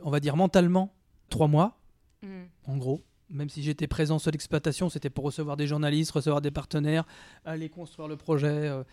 on 0.03 0.11
va 0.11 0.21
dire 0.21 0.37
mentalement, 0.37 0.93
trois 1.31 1.49
mois, 1.49 1.79
Mm. 2.23 2.29
en 2.69 2.77
gros. 2.79 3.03
Même 3.35 3.49
si 3.49 3.63
j'étais 3.63 3.89
présent 3.89 4.19
sur 4.19 4.31
l'exploitation, 4.31 4.89
c'était 4.89 5.11
pour 5.11 5.25
recevoir 5.25 5.57
des 5.57 5.67
journalistes, 5.67 6.13
recevoir 6.13 6.41
des 6.41 6.53
partenaires, 6.53 7.05
aller 7.45 7.69
construire 7.69 8.09
le 8.09 8.17
projet. 8.17 8.47
euh, 8.47 8.85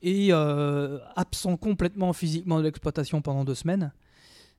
et 0.00 0.28
euh, 0.30 1.00
absent 1.16 1.56
complètement 1.56 2.12
physiquement 2.12 2.58
de 2.58 2.62
l'exploitation 2.62 3.20
pendant 3.20 3.44
deux 3.44 3.56
semaines. 3.56 3.92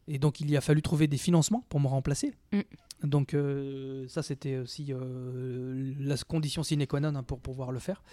Et 0.10 0.20
donc, 0.20 0.42
il 0.42 0.52
y 0.52 0.58
a 0.58 0.62
fallu 0.62 0.82
trouver 0.82 1.08
des 1.08 1.18
financements 1.18 1.64
pour 1.70 1.80
me 1.80 1.88
remplacer. 1.88 2.34
Mm. 2.52 2.60
Donc, 3.04 3.34
euh, 3.34 4.06
ça, 4.10 4.22
c'était 4.22 4.58
aussi 4.58 4.92
la 5.98 6.18
condition 6.18 6.62
sine 6.62 6.86
qua 6.88 7.00
non 7.00 7.16
hein, 7.16 7.24
pour 7.24 7.40
pouvoir 7.40 7.72
le 7.72 7.80
faire. 7.80 8.04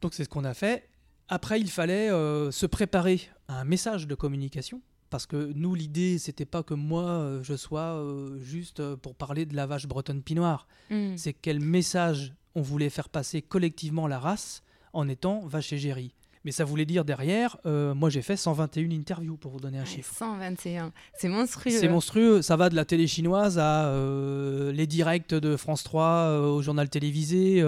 Donc, 0.00 0.14
c'est 0.14 0.24
ce 0.24 0.28
qu'on 0.28 0.42
a 0.42 0.54
fait. 0.54 0.88
Après, 1.28 1.60
il 1.60 1.70
fallait 1.70 2.08
se 2.08 2.66
préparer 2.66 3.20
à 3.46 3.60
un 3.60 3.64
message 3.64 4.08
de 4.08 4.16
communication. 4.16 4.82
Parce 5.10 5.26
que 5.26 5.52
nous, 5.54 5.74
l'idée, 5.74 6.18
c'était 6.18 6.46
pas 6.46 6.62
que 6.62 6.74
moi, 6.74 7.02
euh, 7.02 7.42
je 7.42 7.54
sois 7.56 7.96
euh, 7.96 8.38
juste 8.40 8.80
euh, 8.80 8.96
pour 8.96 9.16
parler 9.16 9.44
de 9.44 9.56
la 9.56 9.66
vache 9.66 9.86
bretonne 9.86 10.22
pinoire. 10.22 10.68
Mm. 10.90 11.16
C'est 11.16 11.32
quel 11.32 11.60
message 11.60 12.32
on 12.54 12.62
voulait 12.62 12.90
faire 12.90 13.08
passer 13.08 13.42
collectivement 13.42 14.06
la 14.06 14.18
race 14.18 14.62
en 14.92 15.08
étant 15.08 15.40
vache 15.46 15.72
égérie. 15.72 16.14
Mais 16.44 16.52
ça 16.52 16.64
voulait 16.64 16.86
dire 16.86 17.04
derrière, 17.04 17.58
euh, 17.66 17.92
moi 17.92 18.08
j'ai 18.08 18.22
fait 18.22 18.36
121 18.36 18.90
interviews 18.92 19.36
pour 19.36 19.52
vous 19.52 19.60
donner 19.60 19.78
un 19.78 19.82
Ouais, 19.82 19.86
chiffre. 19.86 20.14
121. 20.14 20.90
C'est 21.14 21.28
monstrueux. 21.28 21.70
C'est 21.78 21.88
monstrueux, 21.88 22.40
ça 22.40 22.56
va 22.56 22.70
de 22.70 22.76
la 22.76 22.86
télé 22.86 23.06
chinoise 23.06 23.58
à 23.58 23.88
euh, 23.88 24.72
les 24.72 24.86
directs 24.86 25.34
de 25.34 25.56
France 25.56 25.82
3 25.82 26.02
euh, 26.04 26.46
au 26.46 26.62
journal 26.62 26.88
télévisé, 26.88 27.62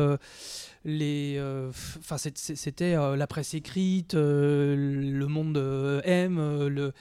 les, 0.85 1.39
enfin 1.99 2.17
c'était 2.17 2.95
la 2.95 3.27
presse 3.27 3.53
écrite, 3.55 4.15
le 4.15 5.27
Monde 5.27 5.59
euh, 5.59 6.69
le 6.71 6.93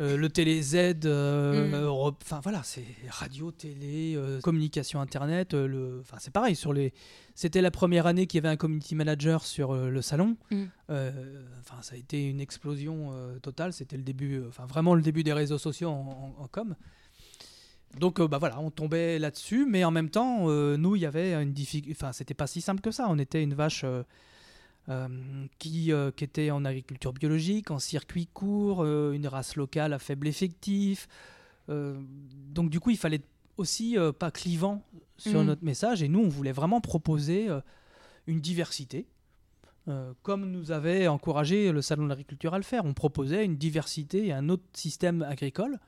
euh, 0.00 0.16
le 0.16 0.28
télé 0.28 0.60
Z, 0.62 0.74
euh, 1.04 1.68
Mm. 1.68 1.84
Europe- 1.84 2.22
enfin 2.24 2.40
voilà, 2.42 2.62
c'est 2.62 2.84
radio, 3.10 3.50
télé, 3.50 4.14
euh, 4.16 4.40
communication 4.40 5.00
internet, 5.00 5.54
le, 5.54 5.98
enfin 6.00 6.16
c'est 6.20 6.32
pareil 6.32 6.54
sur 6.56 6.72
les. 6.72 6.92
C'était 7.34 7.60
la 7.62 7.70
première 7.70 8.06
année 8.06 8.26
qu'il 8.26 8.38
y 8.38 8.40
avait 8.46 8.52
un 8.52 8.56
community 8.56 8.94
manager 8.94 9.44
sur 9.44 9.74
le 9.74 10.02
salon. 10.02 10.36
Mm. 10.50 10.64
Enfin 10.88 11.80
ça 11.82 11.94
a 11.94 11.98
été 11.98 12.28
une 12.28 12.40
explosion 12.40 13.12
totale. 13.42 13.72
C'était 13.72 13.96
le 13.96 14.02
début, 14.02 14.42
enfin 14.48 14.66
vraiment 14.66 14.94
le 14.94 15.02
début 15.02 15.22
des 15.22 15.32
réseaux 15.32 15.58
sociaux 15.58 15.88
en, 15.90 16.34
en- 16.38 16.42
en 16.44 16.48
com. 16.48 16.74
Donc 17.98 18.20
euh, 18.20 18.26
bah 18.28 18.38
voilà, 18.38 18.58
on 18.60 18.70
tombait 18.70 19.18
là-dessus, 19.18 19.66
mais 19.68 19.84
en 19.84 19.90
même 19.90 20.08
temps, 20.08 20.44
euh, 20.48 20.76
nous, 20.78 20.96
il 20.96 21.02
y 21.02 21.06
avait 21.06 21.34
une 21.34 21.52
difficulté. 21.52 21.94
Enfin, 22.00 22.12
c'était 22.12 22.32
pas 22.34 22.46
si 22.46 22.60
simple 22.62 22.80
que 22.80 22.90
ça. 22.90 23.06
On 23.08 23.18
était 23.18 23.42
une 23.42 23.52
vache 23.54 23.82
euh, 23.84 24.02
euh, 24.88 25.46
qui, 25.58 25.92
euh, 25.92 26.10
qui 26.10 26.24
était 26.24 26.50
en 26.50 26.64
agriculture 26.64 27.12
biologique, 27.12 27.70
en 27.70 27.78
circuit 27.78 28.26
court, 28.26 28.82
euh, 28.82 29.12
une 29.12 29.26
race 29.28 29.56
locale 29.56 29.92
à 29.92 29.98
faible 29.98 30.26
effectif. 30.26 31.08
Euh, 31.68 32.00
donc 32.50 32.68
du 32.70 32.80
coup, 32.80 32.90
il 32.90 32.96
fallait 32.96 33.22
aussi 33.56 33.96
pas 34.18 34.30
clivant 34.30 34.82
sur 35.18 35.40
Mm. 35.42 35.46
notre 35.46 35.64
message. 35.64 36.02
Et 36.02 36.08
nous, 36.08 36.20
on 36.20 36.28
voulait 36.28 36.52
vraiment 36.52 36.80
proposer 36.80 37.48
une 38.26 38.40
diversité. 38.40 39.06
comme 40.22 40.48
nous 40.50 40.70
avait 40.70 41.08
encouragé 41.08 41.72
le 41.72 41.82
Salon 41.82 42.04
de 42.04 42.08
l'agriculture 42.08 42.54
à 42.54 42.56
le 42.56 42.62
faire. 42.64 42.84
On 42.84 42.94
proposait 42.94 43.44
une 43.44 43.56
diversité 43.56 44.26
et 44.28 44.32
un 44.32 44.48
autre 44.48 44.62
système 44.72 45.22
agricole. 45.22 45.78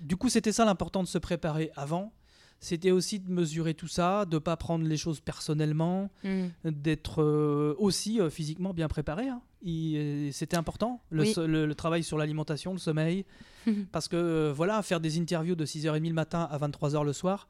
Du 0.00 0.16
coup, 0.16 0.28
c'était 0.28 0.52
ça 0.52 0.64
l'important 0.64 1.02
de 1.02 1.08
se 1.08 1.18
préparer 1.18 1.70
avant. 1.76 2.12
C'était 2.60 2.90
aussi 2.90 3.20
de 3.20 3.30
mesurer 3.30 3.74
tout 3.74 3.86
ça, 3.86 4.24
de 4.24 4.34
ne 4.34 4.38
pas 4.40 4.56
prendre 4.56 4.84
les 4.84 4.96
choses 4.96 5.20
personnellement, 5.20 6.10
Mm. 6.24 6.46
d'être 6.64 7.22
euh, 7.22 7.74
aussi 7.78 8.20
euh, 8.20 8.30
physiquement 8.30 8.74
bien 8.74 8.88
préparé. 8.88 9.28
hein. 9.28 9.40
Euh, 9.66 10.30
C'était 10.32 10.56
important, 10.56 11.00
le, 11.10 11.22
Oui. 11.22 11.32
so- 11.32 11.46
le- 11.46 11.66
le 11.66 11.74
travail 11.74 12.02
sur 12.02 12.18
l'alimentation, 12.18 12.72
le 12.72 12.78
sommeil. 12.78 13.24
parce 13.92 14.08
que 14.08 14.16
euh, 14.16 14.52
voilà, 14.54 14.82
faire 14.82 14.98
des 15.00 15.18
interviews 15.20 15.54
de 15.54 15.64
6h30 15.64 16.08
le 16.08 16.14
matin 16.14 16.48
à 16.50 16.58
23h 16.58 17.04
le 17.04 17.12
soir, 17.12 17.48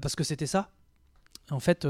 parce 0.00 0.16
que 0.16 0.24
c'était 0.24 0.46
ça. 0.46 0.70
En 1.50 1.60
fait, 1.60 1.86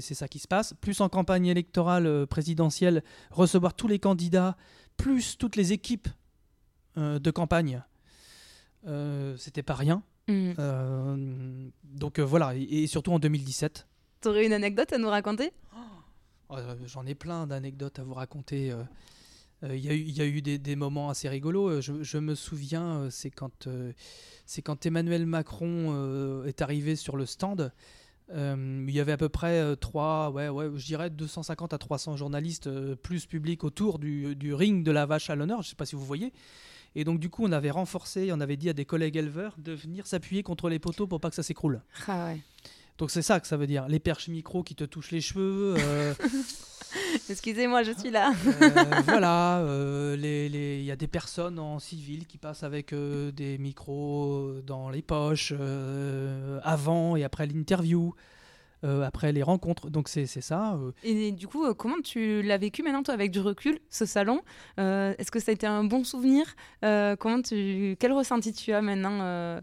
c'est 0.00 0.14
ça 0.14 0.28
qui 0.28 0.38
se 0.38 0.46
passe. 0.46 0.72
Plus 0.80 1.00
en 1.00 1.08
campagne 1.08 1.46
électorale 1.46 2.26
présidentielle, 2.28 3.02
recevoir 3.32 3.74
tous 3.74 3.88
les 3.88 3.98
candidats, 3.98 4.56
plus 4.96 5.36
toutes 5.36 5.56
les 5.56 5.72
équipes 5.72 6.08
de 6.96 7.30
campagne, 7.32 7.82
c'était 9.36 9.62
pas 9.64 9.74
rien. 9.74 10.02
Mm. 10.28 10.52
Euh, 10.58 11.68
donc 11.84 12.18
euh, 12.18 12.22
voilà, 12.22 12.54
et, 12.56 12.62
et 12.62 12.86
surtout 12.86 13.12
en 13.12 13.18
2017. 13.18 13.86
T'aurais 14.20 14.46
une 14.46 14.52
anecdote 14.52 14.92
à 14.92 14.98
nous 14.98 15.08
raconter? 15.08 15.52
Euh, 16.50 16.74
J'en 16.86 17.04
ai 17.06 17.14
plein 17.14 17.46
d'anecdotes 17.46 17.98
à 17.98 18.04
vous 18.04 18.14
raconter. 18.14 18.70
euh. 18.70 18.82
Euh, 19.64 19.76
Il 19.76 19.84
y, 19.84 19.88
a 19.88 19.94
eu- 19.94 20.00
il 20.00 20.16
y 20.16 20.20
a 20.20 20.26
eu 20.26 20.40
des, 20.42 20.58
des 20.58 20.76
moments 20.76 21.08
assez 21.10 21.28
rigolos. 21.28 21.80
Je, 21.80 22.02
je 22.02 22.18
me 22.18 22.34
souviens, 22.34 23.08
c'est 23.10 23.30
quand, 23.30 23.66
euh, 23.66 23.92
c'est 24.46 24.62
quand 24.62 24.84
Emmanuel 24.86 25.26
Macron 25.26 25.92
euh, 25.94 26.44
est 26.46 26.60
arrivé 26.62 26.96
sur 26.96 27.16
le 27.16 27.26
stand. 27.26 27.72
euh, 28.32 28.84
il 28.88 28.94
y 28.94 29.00
avait 29.00 29.12
à 29.12 29.16
peu 29.16 29.28
près 29.28 29.58
euh, 29.60 29.74
trois, 29.76 30.30
ouais, 30.30 30.48
ouais, 30.48 30.70
je 30.74 30.84
dirais 30.86 31.10
250 31.10 31.72
à 31.74 31.78
300 31.78 32.16
journalistes 32.16 32.66
euh, 32.66 32.94
plus 32.96 33.26
public 33.26 33.64
autour 33.64 33.98
du, 33.98 34.34
du 34.36 34.54
ring 34.54 34.84
de 34.84 34.90
la 34.90 35.06
vache 35.06 35.28
à 35.30 35.34
l'honneur. 35.34 35.62
Je 35.62 35.66
ne 35.68 35.70
sais 35.70 35.76
pas 35.76 35.86
si 35.86 35.96
vous 35.96 36.04
voyez. 36.04 36.32
Et 36.96 37.04
donc 37.04 37.18
du 37.18 37.28
coup, 37.30 37.44
on 37.44 37.52
avait 37.52 37.70
renforcé, 37.70 38.30
on 38.32 38.40
avait 38.40 38.56
dit 38.56 38.68
à 38.68 38.72
des 38.72 38.84
collègues 38.84 39.16
éleveurs 39.16 39.54
de 39.58 39.72
venir 39.72 40.06
s'appuyer 40.06 40.42
contre 40.42 40.68
les 40.68 40.78
poteaux 40.78 41.06
pour 41.06 41.20
pas 41.20 41.28
que 41.30 41.36
ça 41.36 41.42
s'écroule. 41.42 41.82
Ah 42.06 42.26
ouais. 42.26 42.40
Donc 42.98 43.10
c'est 43.10 43.22
ça 43.22 43.40
que 43.40 43.46
ça 43.48 43.56
veut 43.56 43.66
dire. 43.66 43.88
Les 43.88 43.98
perches 43.98 44.28
micro 44.28 44.62
qui 44.62 44.76
te 44.76 44.84
touchent 44.84 45.10
les 45.10 45.20
cheveux. 45.20 45.74
euh, 45.78 46.14
Excusez-moi, 47.28 47.82
je 47.82 47.90
suis 47.92 48.10
là. 48.10 48.32
Euh, 48.46 48.84
voilà, 49.04 49.58
euh, 49.60 50.14
les- 50.16 50.48
les- 50.48 50.78
il 50.78 50.84
y 50.84 50.90
a 50.92 50.96
des 50.96 51.08
personnes 51.08 51.58
en 51.58 51.80
civil 51.80 52.26
qui 52.26 52.38
passent 52.38 52.62
avec 52.62 52.92
euh, 52.92 53.32
des 53.32 53.58
micros 53.58 54.60
dans 54.64 54.90
les 54.90 55.02
poches 55.02 55.52
avant 56.62 57.16
et 57.16 57.24
après 57.24 57.46
l'interview, 57.46 58.14
après 58.84 59.32
les 59.32 59.42
rencontres. 59.42 59.90
Donc 59.90 60.08
c'est 60.08 60.26
ça. 60.26 60.74
euh. 60.74 60.92
Et 61.02 61.32
du 61.32 61.46
coup, 61.48 61.64
euh, 61.64 61.74
comment 61.74 62.00
tu 62.02 62.42
l'as 62.42 62.58
vécu 62.58 62.82
maintenant, 62.82 63.02
toi, 63.02 63.14
avec 63.14 63.30
du 63.30 63.40
recul, 63.40 63.78
ce 63.90 64.04
salon 64.06 64.42
Euh, 64.78 65.14
Est-ce 65.18 65.30
que 65.30 65.40
ça 65.40 65.50
a 65.50 65.54
été 65.54 65.66
un 65.66 65.84
bon 65.84 66.04
souvenir 66.04 66.44
Euh, 66.84 67.16
Comment 67.16 67.42
tu... 67.42 67.96
Quel 67.98 68.12
ressenti 68.12 68.52
tu 68.52 68.72
as 68.72 68.82
maintenant 68.82 69.18
euh? 69.22 69.60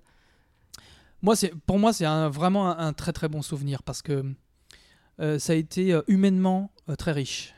Moi, 1.22 1.36
pour 1.68 1.78
moi, 1.78 1.94
c'est 1.94 2.06
vraiment 2.30 2.70
un, 2.72 2.88
un 2.88 2.94
très 2.94 3.14
très 3.14 3.28
bon 3.30 3.42
souvenir 3.44 3.84
parce 3.84 4.02
que 4.02 4.26
euh, 5.20 5.38
ça 5.38 5.54
a 5.54 5.56
été 5.56 5.94
euh, 5.94 6.02
humainement 6.08 6.72
euh, 6.90 6.96
très 6.96 7.12
riche. 7.12 7.54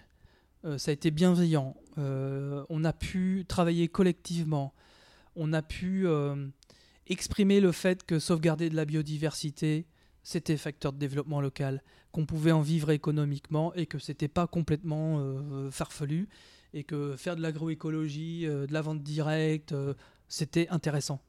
Euh, 0.66 0.78
ça 0.78 0.92
a 0.92 0.94
été 0.94 1.12
bienveillant. 1.12 1.76
Euh, 1.98 2.66
on 2.70 2.84
a 2.84 2.92
pu 2.92 3.46
travailler 3.48 3.88
collectivement. 3.88 4.74
On 5.38 5.54
a 5.54 5.62
pu 5.62 6.06
euh, 6.08 6.36
exprimer 7.08 7.62
le 7.62 7.72
fait 7.72 8.04
que 8.06 8.20
sauvegarder 8.20 8.70
de 8.70 8.76
la 8.76 8.84
biodiversité, 8.86 9.86
c'était 10.24 10.58
facteur 10.58 10.94
de 10.94 10.98
développement 10.98 11.42
local, 11.42 11.84
qu'on 12.12 12.26
pouvait 12.26 12.52
en 12.52 12.62
vivre 12.62 12.92
économiquement 12.92 13.74
et 13.74 13.86
que 13.86 14.00
c'était 14.00 14.28
pas 14.28 14.48
complètement 14.48 15.20
euh, 15.20 15.70
farfelu 15.70 16.30
et 16.74 16.84
que 16.84 17.16
faire 17.18 17.36
de 17.36 17.42
l'agroécologie, 17.42 18.48
euh, 18.48 18.66
de 18.66 18.74
la 18.74 18.82
vente 18.82 19.04
directe, 19.04 19.74
euh, 19.74 19.94
c'était 20.28 20.70
intéressant. 20.70 21.22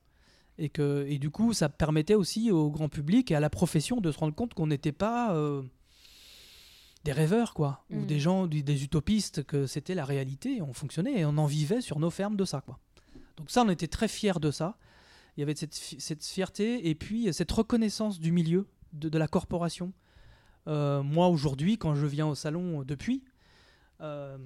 Et, 0.57 0.69
que, 0.69 1.05
et 1.09 1.19
du 1.19 1.31
coup, 1.31 1.53
ça 1.53 1.69
permettait 1.69 2.15
aussi 2.15 2.53
au 2.53 2.71
grand 2.71 2.89
public 2.89 3.33
et 3.33 3.35
à 3.35 3.41
la 3.41 3.51
profession 3.51 4.01
de 4.01 4.13
se 4.13 4.19
rendre 4.19 4.35
compte 4.35 4.55
qu'on 4.55 4.69
n'était 4.69 4.93
pas 4.93 5.37
des 7.03 7.11
rêveurs, 7.11 7.55
quoi, 7.55 7.85
ou 7.91 8.03
Mm. 8.03 8.07
des 8.07 8.21
gens, 8.21 8.47
des, 8.47 8.85
utopistes, 8.85 9.43
que 9.43 9.67
c'était 9.67 9.97
la 9.97 10.05
réalité, 10.05 10.63
on 10.63 10.73
fonctionnait 10.73 11.19
et 11.19 11.25
on 11.25 11.37
en 11.39 11.47
vivait 11.47 11.81
sur 11.81 11.99
nos 11.99 12.11
fermes 12.11 12.37
de 12.37 12.45
ça, 12.45 12.61
quoi. 12.61 12.79
Donc 13.37 13.51
ça, 13.51 13.63
on 13.63 13.69
était 13.69 13.89
très 13.89 14.07
fiers 14.07 14.39
de 14.41 14.53
ça. 14.53 14.79
Il 15.37 15.41
y 15.41 15.43
avait 15.43 15.57
cette, 15.57 15.75
cette 15.75 16.25
fierté 16.25 16.89
et 16.89 16.95
puis 16.95 17.33
cette 17.33 17.51
reconnaissance 17.51 18.21
du 18.21 18.31
milieu, 18.31 18.69
de, 18.95 19.19
la 19.19 19.29
corporation. 19.29 19.93
Euh, 20.67 21.03
moi, 21.03 21.29
aujourd'hui, 21.29 21.77
quand 21.77 21.95
je 21.95 22.07
viens 22.07 22.27
au 22.27 22.35
salon 22.35 22.81
euh, 22.81 22.85
depuis, 22.85 23.23
euh, 24.01 24.37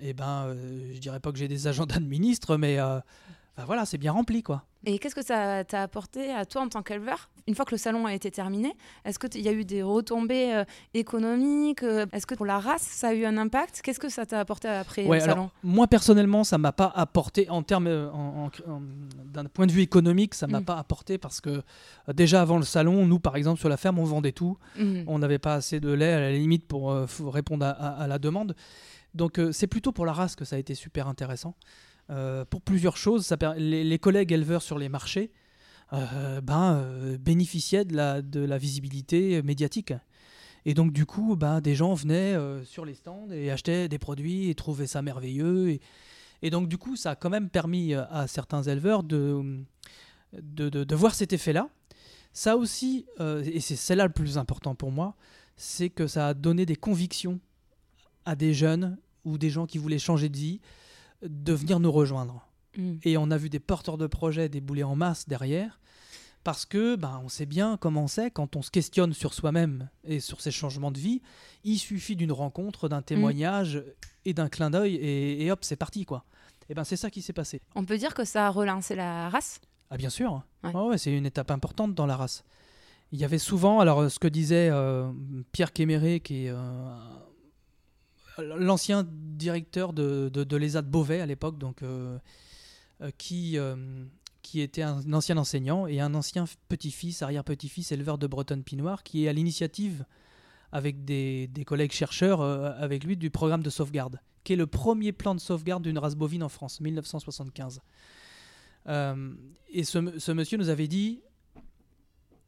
eh 0.00 0.12
ben, 0.12 0.46
euh, 0.46 0.92
je 0.94 0.98
dirais 0.98 1.20
pas 1.20 1.32
que 1.32 1.38
j'ai 1.38 1.48
des 1.48 1.66
agendas 1.66 1.98
de 1.98 2.04
ministre, 2.04 2.56
mais 2.56 2.78
ben 3.58 3.64
voilà, 3.66 3.84
c'est 3.84 3.98
bien 3.98 4.12
rempli, 4.12 4.42
quoi. 4.42 4.62
Et 4.86 5.00
qu'est-ce 5.00 5.16
que 5.16 5.24
ça 5.24 5.64
t'a 5.64 5.82
apporté 5.82 6.32
à 6.32 6.46
toi 6.46 6.62
en 6.62 6.68
tant 6.68 6.82
qu'éleveur? 6.84 7.28
Une 7.48 7.56
fois 7.56 7.64
que 7.64 7.72
le 7.72 7.76
salon 7.78 8.06
a 8.06 8.14
été 8.14 8.30
terminé, 8.30 8.72
est-ce 9.04 9.18
qu'il 9.18 9.40
y 9.42 9.48
a 9.48 9.52
eu 9.52 9.64
des 9.64 9.82
retombées 9.82 10.54
euh, 10.54 10.64
économiques 10.94 11.82
euh, 11.82 12.06
Est-ce 12.12 12.26
que 12.26 12.36
pour 12.36 12.46
la 12.46 12.60
race, 12.60 12.82
ça 12.82 13.08
a 13.08 13.14
eu 13.14 13.24
un 13.24 13.36
impact? 13.36 13.80
Qu'est-ce 13.82 13.98
que 13.98 14.08
ça 14.08 14.26
t'a 14.26 14.38
apporté 14.38 14.68
après 14.68 15.04
Ouais, 15.06 15.16
le 15.18 15.24
alors, 15.24 15.36
salon? 15.36 15.50
moi 15.64 15.88
personnellement, 15.88 16.44
ça 16.44 16.58
m'a 16.58 16.70
pas 16.70 16.92
apporté 16.94 17.50
en 17.50 17.62
termes 17.64 17.88
euh, 17.88 18.10
en- 18.12 18.46
en- 18.68 18.70
en- 18.72 18.82
d'un 19.24 19.46
point 19.46 19.66
de 19.66 19.72
vue 19.72 19.82
économique, 19.82 20.34
ça 20.34 20.46
m'a 20.46 20.60
Mm. 20.60 20.64
pas 20.64 20.76
apporté 20.78 21.18
parce 21.18 21.40
que 21.40 21.50
euh, 21.50 22.12
déjà 22.14 22.40
avant 22.42 22.58
le 22.58 22.64
salon, 22.64 23.06
nous 23.06 23.18
par 23.18 23.34
exemple 23.34 23.58
sur 23.58 23.68
la 23.68 23.76
ferme, 23.76 23.98
on 23.98 24.04
vendait 24.04 24.32
tout, 24.32 24.56
Mhm. 24.78 25.04
on 25.08 25.18
n'avait 25.18 25.40
pas 25.40 25.54
assez 25.54 25.80
de 25.80 25.90
lait 25.90 26.12
à 26.12 26.20
la 26.20 26.30
limite 26.30 26.66
pour 26.68 26.92
euh, 26.92 27.06
répondre 27.26 27.66
à, 27.66 27.70
à- 27.70 28.02
à 28.04 28.06
la 28.06 28.18
demande. 28.20 28.54
Donc 29.14 29.40
c'est 29.52 29.66
plutôt 29.66 29.90
pour 29.90 30.04
la 30.06 30.12
race 30.12 30.36
que 30.36 30.44
ça 30.44 30.54
a 30.56 30.58
été 30.60 30.74
super 30.74 31.08
intéressant. 31.08 31.54
Euh, 32.10 32.44
pour 32.46 32.62
plusieurs 32.62 32.96
choses, 32.96 33.34
les, 33.58 33.98
collègues 33.98 34.32
éleveurs 34.32 34.62
sur 34.62 34.78
les 34.78 34.88
marchés 34.88 35.30
euh, 35.92 36.40
ben, 36.40 36.76
euh, 36.76 37.18
bénéficiaient 37.18 37.84
de 37.84 37.94
la, 37.94 38.58
visibilité 38.58 39.42
médiatique. 39.42 39.92
Et 40.64 40.74
donc 40.74 40.92
du 40.92 41.04
coup, 41.04 41.36
ben, 41.36 41.60
des 41.60 41.74
gens 41.74 41.94
venaient 41.94 42.34
sur 42.64 42.84
les 42.84 42.94
stands 42.94 43.28
et 43.30 43.50
achetaient 43.50 43.88
des 43.88 43.98
produits 43.98 44.48
et 44.48 44.54
trouvaient 44.54 44.86
ça 44.86 45.02
merveilleux. 45.02 45.78
Et, 46.42 46.50
donc 46.50 46.68
du 46.68 46.78
coup, 46.78 46.96
ça 46.96 47.10
a 47.10 47.16
quand 47.16 47.30
même 47.30 47.50
permis 47.50 47.94
à 47.94 48.26
certains 48.26 48.62
éleveurs 48.62 49.02
de, 49.02 49.64
voir 50.92 51.14
cet 51.14 51.32
effet-là. 51.32 51.68
Ça 52.32 52.56
aussi, 52.56 53.06
et 53.20 53.60
c'est 53.60 53.76
celle-là 53.76 54.06
le 54.06 54.12
plus 54.12 54.38
important 54.38 54.74
pour 54.74 54.92
moi, 54.92 55.14
c'est 55.56 55.90
que 55.90 56.06
ça 56.06 56.28
a 56.28 56.34
donné 56.34 56.64
des 56.64 56.76
convictions 56.76 57.40
à 58.24 58.34
des 58.34 58.54
jeunes 58.54 58.98
ou 59.24 59.36
des 59.36 59.50
gens 59.50 59.66
qui 59.66 59.78
voulaient 59.78 59.98
changer 59.98 60.28
de 60.28 60.36
vie 60.36 60.60
de 61.22 61.52
venir 61.52 61.80
nous 61.80 61.92
rejoindre. 61.92 62.46
Mhm. 62.76 63.00
Et 63.04 63.16
on 63.16 63.30
a 63.30 63.36
vu 63.36 63.48
des 63.48 63.60
porteurs 63.60 63.98
de 63.98 64.06
projets 64.06 64.48
débouler 64.48 64.84
en 64.84 64.96
masse 64.96 65.28
derrière. 65.28 65.80
Parce 66.44 66.64
que 66.64 66.96
ben, 66.96 67.20
on 67.24 67.28
sait 67.28 67.46
bien 67.46 67.76
comment 67.76 68.06
c'est 68.06 68.30
quand 68.30 68.56
on 68.56 68.62
se 68.62 68.70
questionne 68.70 69.12
sur 69.12 69.34
soi-même 69.34 69.90
et 70.04 70.20
sur 70.20 70.40
ses 70.40 70.50
changements 70.50 70.92
de 70.92 70.98
vie. 70.98 71.20
Il 71.64 71.78
suffit 71.78 72.16
d'une 72.16 72.32
rencontre, 72.32 72.88
d'un 72.88 73.02
témoignage 73.02 73.82
et 74.24 74.32
d'un 74.34 74.48
clin 74.48 74.70
d'œil 74.70 74.94
et, 74.94 75.44
et 75.44 75.50
hop, 75.50 75.58
c'est 75.62 75.76
parti 75.76 76.04
quoi. 76.04 76.24
Et 76.70 76.74
ben 76.74 76.84
c'est 76.84 76.96
ça 76.96 77.10
qui 77.10 77.22
s'est 77.22 77.32
passé. 77.32 77.60
On 77.74 77.84
peut 77.84 77.98
dire 77.98 78.14
que 78.14 78.24
ça 78.24 78.46
a 78.46 78.50
relancé 78.50 78.94
la 78.94 79.28
race? 79.28 79.60
Ah 79.90 79.96
bien 79.96 80.10
sûr. 80.10 80.42
Ouais. 80.62 80.74
Ouais, 80.74 80.98
c'est 80.98 81.12
une 81.12 81.26
étape 81.26 81.50
importante 81.50 81.94
dans 81.94 82.06
la 82.06 82.16
race. 82.16 82.44
Il 83.10 83.18
y 83.18 83.24
avait 83.24 83.38
souvent, 83.38 83.80
alors 83.80 84.10
ce 84.10 84.18
que 84.18 84.28
disait 84.28 84.68
euh, 84.70 85.10
Pierre 85.52 85.72
Kéméré, 85.72 86.20
qui 86.20 86.44
est 86.46 86.50
euh, 86.50 86.96
l'ancien 88.42 89.06
directeur 89.08 89.92
de, 89.92 90.28
de, 90.28 90.56
l'ESA 90.56 90.82
de 90.82 90.88
Beauvais 90.88 91.20
à 91.20 91.26
l'époque, 91.26 91.58
donc 91.58 91.82
euh, 91.82 92.18
euh, 93.00 93.10
qui, 93.18 93.58
euh, 93.58 94.04
qui 94.42 94.60
était 94.60 94.82
un 94.82 95.12
ancien 95.12 95.36
enseignant 95.36 95.86
et 95.86 96.00
un 96.00 96.14
ancien 96.14 96.44
petit-fils, 96.68 97.22
arrière-petit-fils 97.22 97.92
éleveur 97.92 98.18
de 98.18 98.26
Bretonne 98.26 98.62
Pinoire, 98.62 99.02
qui 99.02 99.24
est 99.24 99.28
à 99.28 99.32
l'initiative 99.32 100.04
avec 100.72 101.04
des, 101.04 101.50
collègues 101.66 101.92
chercheurs 101.92 102.42
avec 102.42 103.04
lui 103.04 103.16
du 103.16 103.30
programme 103.30 103.62
de 103.62 103.70
sauvegarde, 103.70 104.20
qui 104.44 104.52
est 104.52 104.56
le 104.56 104.66
premier 104.66 105.12
plan 105.12 105.34
de 105.34 105.40
sauvegarde 105.40 105.82
d'une 105.82 105.98
race 105.98 106.14
bovine 106.14 106.42
en 106.42 106.50
France, 106.50 106.80
1975. 106.80 107.80
Euh, 108.88 109.34
et 109.70 109.84
ce, 109.84 110.32
monsieur 110.32 110.58
nous 110.58 110.68
avait 110.68 110.88
dit 110.88 111.20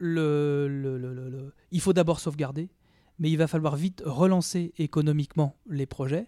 il 0.03 1.81
faut 1.81 1.93
d'abord 1.93 2.21
sauvegarder, 2.21 2.71
mais 3.21 3.31
il 3.31 3.37
va 3.37 3.47
falloir 3.47 3.77
vite 3.77 4.03
relancer 4.05 4.73
économiquement 4.79 5.55
les 5.69 5.87
projets. 5.87 6.27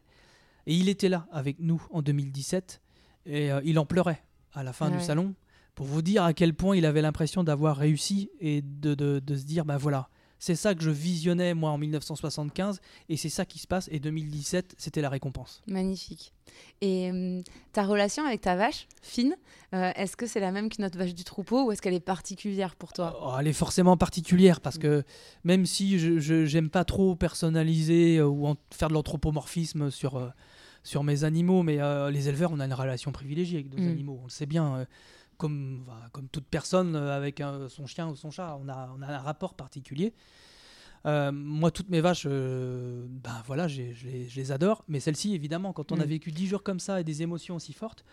Et 0.66 0.76
il 0.76 0.88
était 0.88 1.08
là 1.08 1.26
avec 1.32 1.58
nous 1.58 1.82
en 1.90 2.02
2017 2.02 2.80
et 3.26 3.50
euh, 3.50 3.61
il 3.64 3.78
en 3.80 3.87
pleurait 3.87 4.22
à 4.52 4.62
la 4.62 4.72
fin 4.72 4.90
Ouais. 4.90 4.96
du 4.99 5.02
salon 5.02 5.34
pour 5.75 5.87
vous 5.87 6.02
dire 6.02 6.22
à 6.22 6.34
quel 6.34 6.54
point 6.54 6.76
il 6.76 6.87
avait 6.87 7.02
l'impression 7.02 7.42
d'avoir 7.42 7.76
réussi 7.78 8.30
et 8.38 8.62
de, 8.62 8.94
de- 8.94 9.18
de 9.18 9.37
se 9.37 9.44
dire 9.44 9.64
bah 9.64 9.78
voilà, 9.78 10.08
c'est 10.44 10.56
ça 10.56 10.75
que 10.75 10.82
je 10.82 10.90
visionnais 10.90 11.54
moi 11.54 11.70
en 11.70 11.78
1975 11.78 12.80
et 13.08 13.16
c'est 13.16 13.28
ça 13.28 13.44
qui 13.44 13.61
se 13.61 13.68
passe 13.68 13.88
et 13.92 14.00
2017 14.00 14.75
c'était 14.76 15.00
la 15.00 15.08
récompense. 15.08 15.62
Magnifique. 15.68 16.32
Et 16.80 17.11
hum, 17.12 17.44
ta 17.72 17.84
relation 17.84 18.26
avec 18.26 18.40
ta 18.40 18.56
vache, 18.56 18.88
Fine, 19.02 19.37
euh, 19.72 19.92
est-ce 19.94 20.16
que 20.16 20.26
c'est 20.26 20.40
la 20.40 20.50
même 20.50 20.68
qu'une 20.68 20.84
autre 20.84 20.99
vache 20.99 21.14
du 21.14 21.22
troupeau 21.22 21.66
ou 21.66 21.70
est-ce 21.70 21.80
qu'elle 21.80 21.94
est 21.94 22.00
particulière 22.00 22.75
pour 22.75 22.92
toi? 22.92 23.16
Oh, 23.22 23.37
elle 23.38 23.46
est 23.46 23.52
forcément 23.52 23.96
particulière 23.96 24.61
parce 24.61 24.78
que 24.78 25.04
même 25.44 25.64
si 25.64 26.00
je 26.00 26.44
j'aime 26.44 26.70
pas 26.70 26.84
trop 26.84 27.14
personnaliser 27.14 28.16
euh, 28.18 28.26
ou 28.26 28.49
en- 28.49 28.56
faire 28.72 28.88
de 28.88 28.94
l'anthropomorphisme 28.94 29.92
sur, 29.92 30.16
euh, 30.16 30.28
sur 30.82 31.04
mes 31.04 31.22
animaux, 31.22 31.62
mais 31.62 31.80
euh, 31.80 32.11
les 32.11 32.28
éleveurs, 32.28 32.50
on 32.52 32.58
a 32.58 32.64
une 32.64 32.75
relation 32.75 33.12
privilégiée 33.12 33.61
avec 33.61 33.70
nos 33.72 33.78
Mm. 33.78 33.88
animaux, 33.92 34.18
on 34.22 34.25
le 34.25 34.30
sait 34.30 34.46
bien. 34.46 34.87
Comme, 35.42 35.84
enfin, 35.87 36.08
comme 36.12 36.28
toute 36.28 36.46
personne 36.46 36.94
euh, 36.96 37.16
avec 37.16 37.40
un- 37.40 37.68
son 37.68 37.87
chien 37.87 38.06
ou 38.08 38.14
son 38.16 38.30
chat, 38.30 38.56
on 38.64 38.68
a, 38.68 38.90
on 38.96 39.02
a 39.02 39.06
un 39.08 39.18
rapport 39.18 39.54
particulier. 39.54 40.14
Euh, 41.04 41.32
moi, 41.32 41.72
toutes 41.72 41.88
mes 41.90 42.00
vaches, 42.00 42.26
euh, 42.30 43.04
ben 43.08 43.42
voilà, 43.49 43.66
je 43.66 43.82
les, 44.37 44.52
adore. 44.52 44.84
Mais 44.87 45.00
celle-ci, 45.00 45.34
évidemment, 45.34 45.72
quand 45.72 45.90
on 45.90 45.99
a 45.99 46.04
Mm. 46.06 46.08
vécu 46.08 46.30
10 46.30 46.46
jours 46.46 46.62
comme 46.62 46.78
ça 46.78 47.00
et 47.00 47.04
des 47.04 47.22
émotions 47.22 47.56
aussi 47.56 47.72
fortes, 47.72 48.04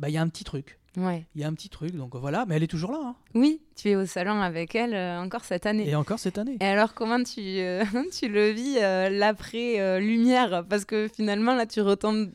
ben, 0.00 0.08
il 0.08 0.14
y 0.14 0.18
a 0.18 0.22
un 0.22 0.28
petit 0.28 0.42
truc. 0.42 0.80
Ouais. 0.96 1.24
Il 1.36 1.40
y 1.40 1.44
a 1.44 1.46
un 1.46 1.54
petit 1.54 1.68
truc, 1.68 1.94
donc 1.94 2.16
voilà. 2.16 2.44
Mais 2.48 2.56
elle 2.56 2.64
est 2.64 2.66
toujours 2.76 2.90
là. 2.90 2.98
hein. 3.00 3.14
Oui, 3.34 3.60
tu 3.76 3.90
es 3.90 3.94
au 3.96 4.06
salon 4.06 4.40
avec 4.42 4.74
elle 4.74 4.94
euh, 4.94 5.20
encore 5.20 5.44
cette 5.44 5.66
année. 5.66 5.88
Et 5.88 5.94
encore 5.94 6.18
cette 6.18 6.36
année. 6.38 6.56
Et 6.60 6.64
alors, 6.64 6.94
comment 6.94 7.22
tu, 7.22 7.42
tu 8.18 8.28
le 8.28 8.50
vis 8.50 8.74
l'après-lumière 9.20 10.64
Parce 10.68 10.84
que 10.84 11.08
finalement, 11.08 11.54
là, 11.54 11.66
tu 11.66 11.80
retombes 11.80 12.30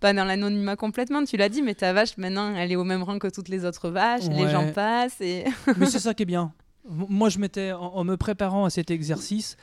pas 0.00 0.12
dans 0.12 0.24
l'anonymat 0.24 0.76
complètement, 0.76 1.24
tu 1.24 1.36
l'as 1.36 1.48
dit, 1.48 1.62
mais 1.62 1.74
ta 1.74 1.92
vache, 1.92 2.16
maintenant, 2.18 2.54
elle 2.54 2.70
est 2.72 2.76
au 2.76 2.84
même 2.84 3.02
rang 3.02 3.18
que 3.18 3.28
toutes 3.28 3.48
les 3.48 3.64
autres 3.64 3.90
vaches, 3.90 4.28
les 4.28 4.48
gens 4.48 4.72
passent 4.72 5.20
et... 5.20 5.44
Mais 5.76 5.86
c'est 5.86 5.98
ça 6.06 6.14
qui 6.14 6.22
est 6.22 6.26
bien. 6.26 6.52
Moi, 6.88 7.28
je 7.28 7.38
m'étais, 7.38 7.72
en, 7.72 7.80
en 7.94 8.04
me 8.04 8.16
préparant 8.16 8.64
à 8.64 8.70
cet 8.70 8.90
exercice, 8.90 9.56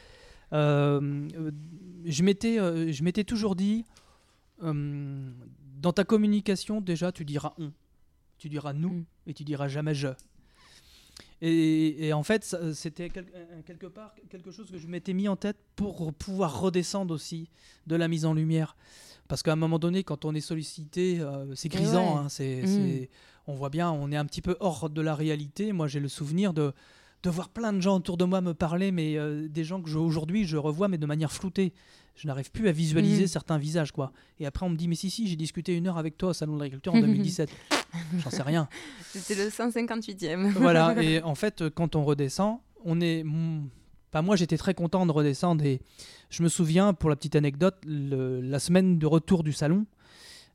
euh, 0.54 1.00
euh, 1.38 1.52
je 2.06 2.24
m'étais, 2.24 2.60
euh, 2.60 2.92
je 2.92 3.04
m'étais 3.04 3.24
toujours 3.24 3.56
dit, 3.56 3.86
euh, 4.64 5.32
dans 5.82 5.92
ta 5.94 6.04
communication, 6.04 6.82
déjà, 6.82 7.12
tu 7.12 7.26
diras 7.26 7.54
on, 7.58 7.72
tu 8.38 8.50
diras 8.50 8.74
nous, 8.74 8.90
Mm. 8.90 9.06
et 9.28 9.34
tu 9.34 9.44
diras 9.44 9.68
jamais 9.68 9.96
je. 9.96 10.10
Et, 11.42 12.08
et 12.08 12.14
en 12.14 12.24
fait, 12.24 12.56
c'était 12.74 13.10
quel- 13.10 13.28
quelque 13.66 13.88
part 13.88 14.14
quelque 14.30 14.52
chose 14.52 14.72
que 14.72 14.78
je 14.78 14.88
m'étais 14.88 15.14
mis 15.14 15.28
en 15.28 15.36
tête 15.36 15.58
pour 15.76 16.14
pouvoir 16.14 16.60
redescendre 16.62 17.14
aussi 17.14 17.50
de 17.88 17.96
la 17.96 18.08
mise 18.08 18.26
en 18.26 18.34
lumière. 18.34 18.76
Parce 19.28 19.42
qu'à 19.44 19.52
un 19.54 19.58
moment 19.58 19.80
donné, 19.80 20.04
quand 20.04 20.24
on 20.24 20.34
est 20.36 20.40
sollicité, 20.42 21.20
euh, 21.20 21.54
c'est 21.56 21.68
Et 21.68 21.78
grisant. 21.78 22.16
ouais. 22.16 22.20
hein, 22.22 22.30
c'est, 22.30 22.62
Mm. 22.64 22.68
c'est- 22.68 23.10
on 23.48 23.54
voit 23.56 23.70
bien, 23.70 23.92
on 23.92 24.12
est 24.12 24.16
un 24.18 24.26
petit 24.26 24.42
peu 24.42 24.56
hors 24.60 24.90
de 24.90 25.02
la 25.02 25.14
réalité. 25.16 25.72
Moi, 25.74 25.88
j'ai 25.88 26.00
le 26.00 26.08
souvenir 26.08 26.54
de, 26.54 26.74
de 27.26 27.30
voir 27.32 27.50
plein 27.50 27.74
de 27.74 27.82
gens 27.82 27.96
autour 27.98 28.18
de 28.18 28.26
moi 28.26 28.40
me 28.42 28.54
parler, 28.54 28.92
mais 28.92 29.18
euh, 29.18 29.48
des 29.50 29.64
gens 29.64 29.82
que 29.82 29.90
aujourd'hui 29.92 30.46
je 30.46 30.58
revois, 30.58 30.88
mais 30.88 30.98
de 30.98 31.06
manière 31.06 31.32
floutée. 31.32 31.74
Je 32.16 32.28
n'arrive 32.28 32.50
plus 32.52 32.70
à 32.70 32.72
visualiser 32.72 33.24
Mhm. 33.24 33.28
certains 33.28 33.58
visages, 33.58 33.92
quoi. 33.92 34.14
Et 34.40 34.46
après, 34.46 34.66
on 34.66 34.70
me 34.70 34.78
dit, 34.78 34.88
mais 34.88 34.96
si, 34.96 35.10
si, 35.10 35.28
j'ai 35.28 35.36
discuté 35.36 35.76
une 35.76 35.86
heure 35.88 35.98
avec 35.98 36.18
toi 36.18 36.30
au 36.30 36.34
Salon 36.34 36.56
de 36.56 36.60
l'Agriculture 36.62 36.94
en 36.94 37.00
2017. 37.02 37.50
J'en 38.20 38.30
sais 38.30 38.42
rien. 38.44 38.70
C'était 39.12 39.36
le 39.36 39.50
158e. 39.50 40.52
voilà, 40.56 40.96
et 41.04 41.22
en 41.24 41.36
fait, 41.36 41.68
quand 41.70 41.96
on 41.96 42.06
redescend, 42.06 42.60
on 42.86 43.02
est. 43.02 43.24
mm, 43.26 43.68
Pas 44.12 44.22
moi, 44.22 44.38
j'étais 44.38 44.58
très 44.58 44.74
content 44.74 45.06
de 45.06 45.12
redescendre. 45.12 45.66
Et 45.66 45.82
je 46.30 46.42
me 46.44 46.48
souviens, 46.48 46.94
pour 46.94 47.10
la 47.10 47.16
petite 47.18 47.36
anecdote, 47.36 47.76
le- 47.86 48.40
la 48.40 48.60
semaine 48.60 48.98
de 48.98 49.06
retour 49.08 49.44
du 49.44 49.52
salon, 49.52 49.86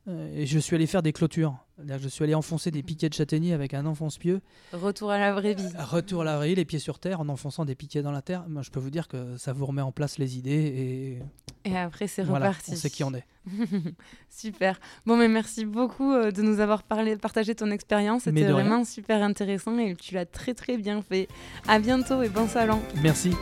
euh, 0.08 0.32
et 0.34 0.46
je 0.46 0.58
suis 0.58 0.74
allé 0.76 0.86
faire 0.86 1.02
des 1.02 1.12
clôtures. 1.12 1.56
Je 1.86 2.08
suis 2.08 2.24
allé 2.24 2.34
enfoncer 2.34 2.70
des 2.70 2.82
piquets 2.82 3.08
de 3.08 3.14
châtaignier 3.14 3.52
avec 3.52 3.74
un 3.74 3.86
enfonce-pieu. 3.86 4.40
Retour 4.72 5.10
à 5.10 5.18
la 5.18 5.32
vraie 5.32 5.54
vie. 5.54 5.68
Retour 5.78 6.22
à 6.22 6.24
la 6.24 6.36
vraie, 6.36 6.54
les 6.54 6.64
pieds 6.64 6.78
sur 6.78 6.98
terre, 6.98 7.20
en 7.20 7.28
enfonçant 7.28 7.64
des 7.64 7.74
piquets 7.74 8.02
dans 8.02 8.12
la 8.12 8.22
terre. 8.22 8.44
Moi, 8.48 8.62
je 8.62 8.70
peux 8.70 8.80
vous 8.80 8.90
dire 8.90 9.08
que 9.08 9.36
ça 9.36 9.52
vous 9.52 9.66
remet 9.66 9.82
en 9.82 9.92
place 9.92 10.18
les 10.18 10.38
idées 10.38 11.20
et 11.64 11.70
Et 11.70 11.76
après, 11.76 12.06
c'est 12.06 12.22
voilà, 12.22 12.48
reparti. 12.48 12.72
on 12.72 12.76
sait 12.76 12.90
qui 12.90 13.04
on 13.04 13.12
est. 13.14 13.24
super. 14.30 14.78
Bon, 15.06 15.16
mais 15.16 15.28
merci 15.28 15.64
beaucoup 15.64 16.12
euh, 16.12 16.30
de 16.30 16.42
nous 16.42 16.60
avoir 16.60 16.82
parlé, 16.82 17.16
partagé 17.16 17.54
ton 17.54 17.70
expérience. 17.70 18.22
C'était 18.24 18.50
vraiment 18.50 18.84
super 18.84 19.22
intéressant 19.22 19.78
et 19.78 19.94
tu 19.96 20.14
l'as 20.14 20.26
très 20.26 20.54
très 20.54 20.76
bien 20.76 21.02
fait. 21.02 21.28
À 21.68 21.78
bientôt 21.78 22.22
et 22.22 22.28
bon 22.28 22.46
salon. 22.48 22.80
Merci. 23.02 23.32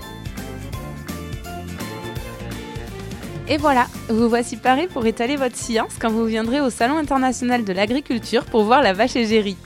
Et 3.51 3.57
voilà, 3.57 3.87
vous 4.11 4.29
voici 4.29 4.57
parés 4.59 4.89
pour 4.89 5.07
étaler 5.07 5.37
votre 5.37 5.57
science 5.57 5.95
quand 5.99 6.11
vous 6.11 6.27
viendrez 6.27 6.61
au 6.61 6.69
Salon 6.69 6.99
international 6.99 7.65
de 7.65 7.73
l'agriculture 7.73 8.45
pour 8.45 8.65
voir 8.65 8.83
la 8.83 8.93
vache 8.93 9.17
égérie. 9.17 9.57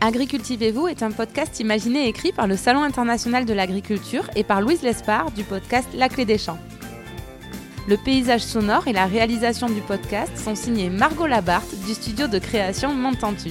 Agricultivez-vous 0.00 0.88
est 0.88 1.04
un 1.04 1.12
podcast 1.12 1.60
imaginé 1.60 2.06
et 2.06 2.08
écrit 2.08 2.32
par 2.32 2.48
le 2.48 2.56
Salon 2.56 2.82
international 2.82 3.44
de 3.44 3.52
l'agriculture 3.52 4.28
et 4.34 4.42
par 4.42 4.60
Louise 4.62 4.82
Lespard 4.82 5.30
du 5.30 5.44
podcast 5.44 5.88
La 5.94 6.08
Clé 6.08 6.24
des 6.24 6.38
Champs. 6.38 6.58
Le 7.86 7.98
paysage 7.98 8.42
sonore 8.42 8.88
et 8.88 8.92
la 8.92 9.06
réalisation 9.06 9.68
du 9.68 9.80
podcast 9.80 10.36
sont 10.36 10.56
signés 10.56 10.90
Margot 10.90 11.26
Labarthe 11.26 11.74
du 11.86 11.94
studio 11.94 12.26
de 12.26 12.38
création 12.38 12.94
Montantu. 12.94 13.50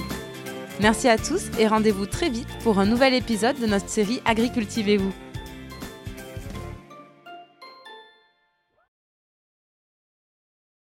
Merci 0.80 1.08
à 1.08 1.18
tous 1.18 1.50
et 1.58 1.66
rendez-vous 1.66 2.06
très 2.06 2.30
vite 2.30 2.48
pour 2.62 2.78
un 2.78 2.86
nouvel 2.86 3.12
épisode 3.12 3.60
de 3.60 3.66
notre 3.66 3.90
série 3.90 4.22
Agricultivez-vous. 4.24 5.12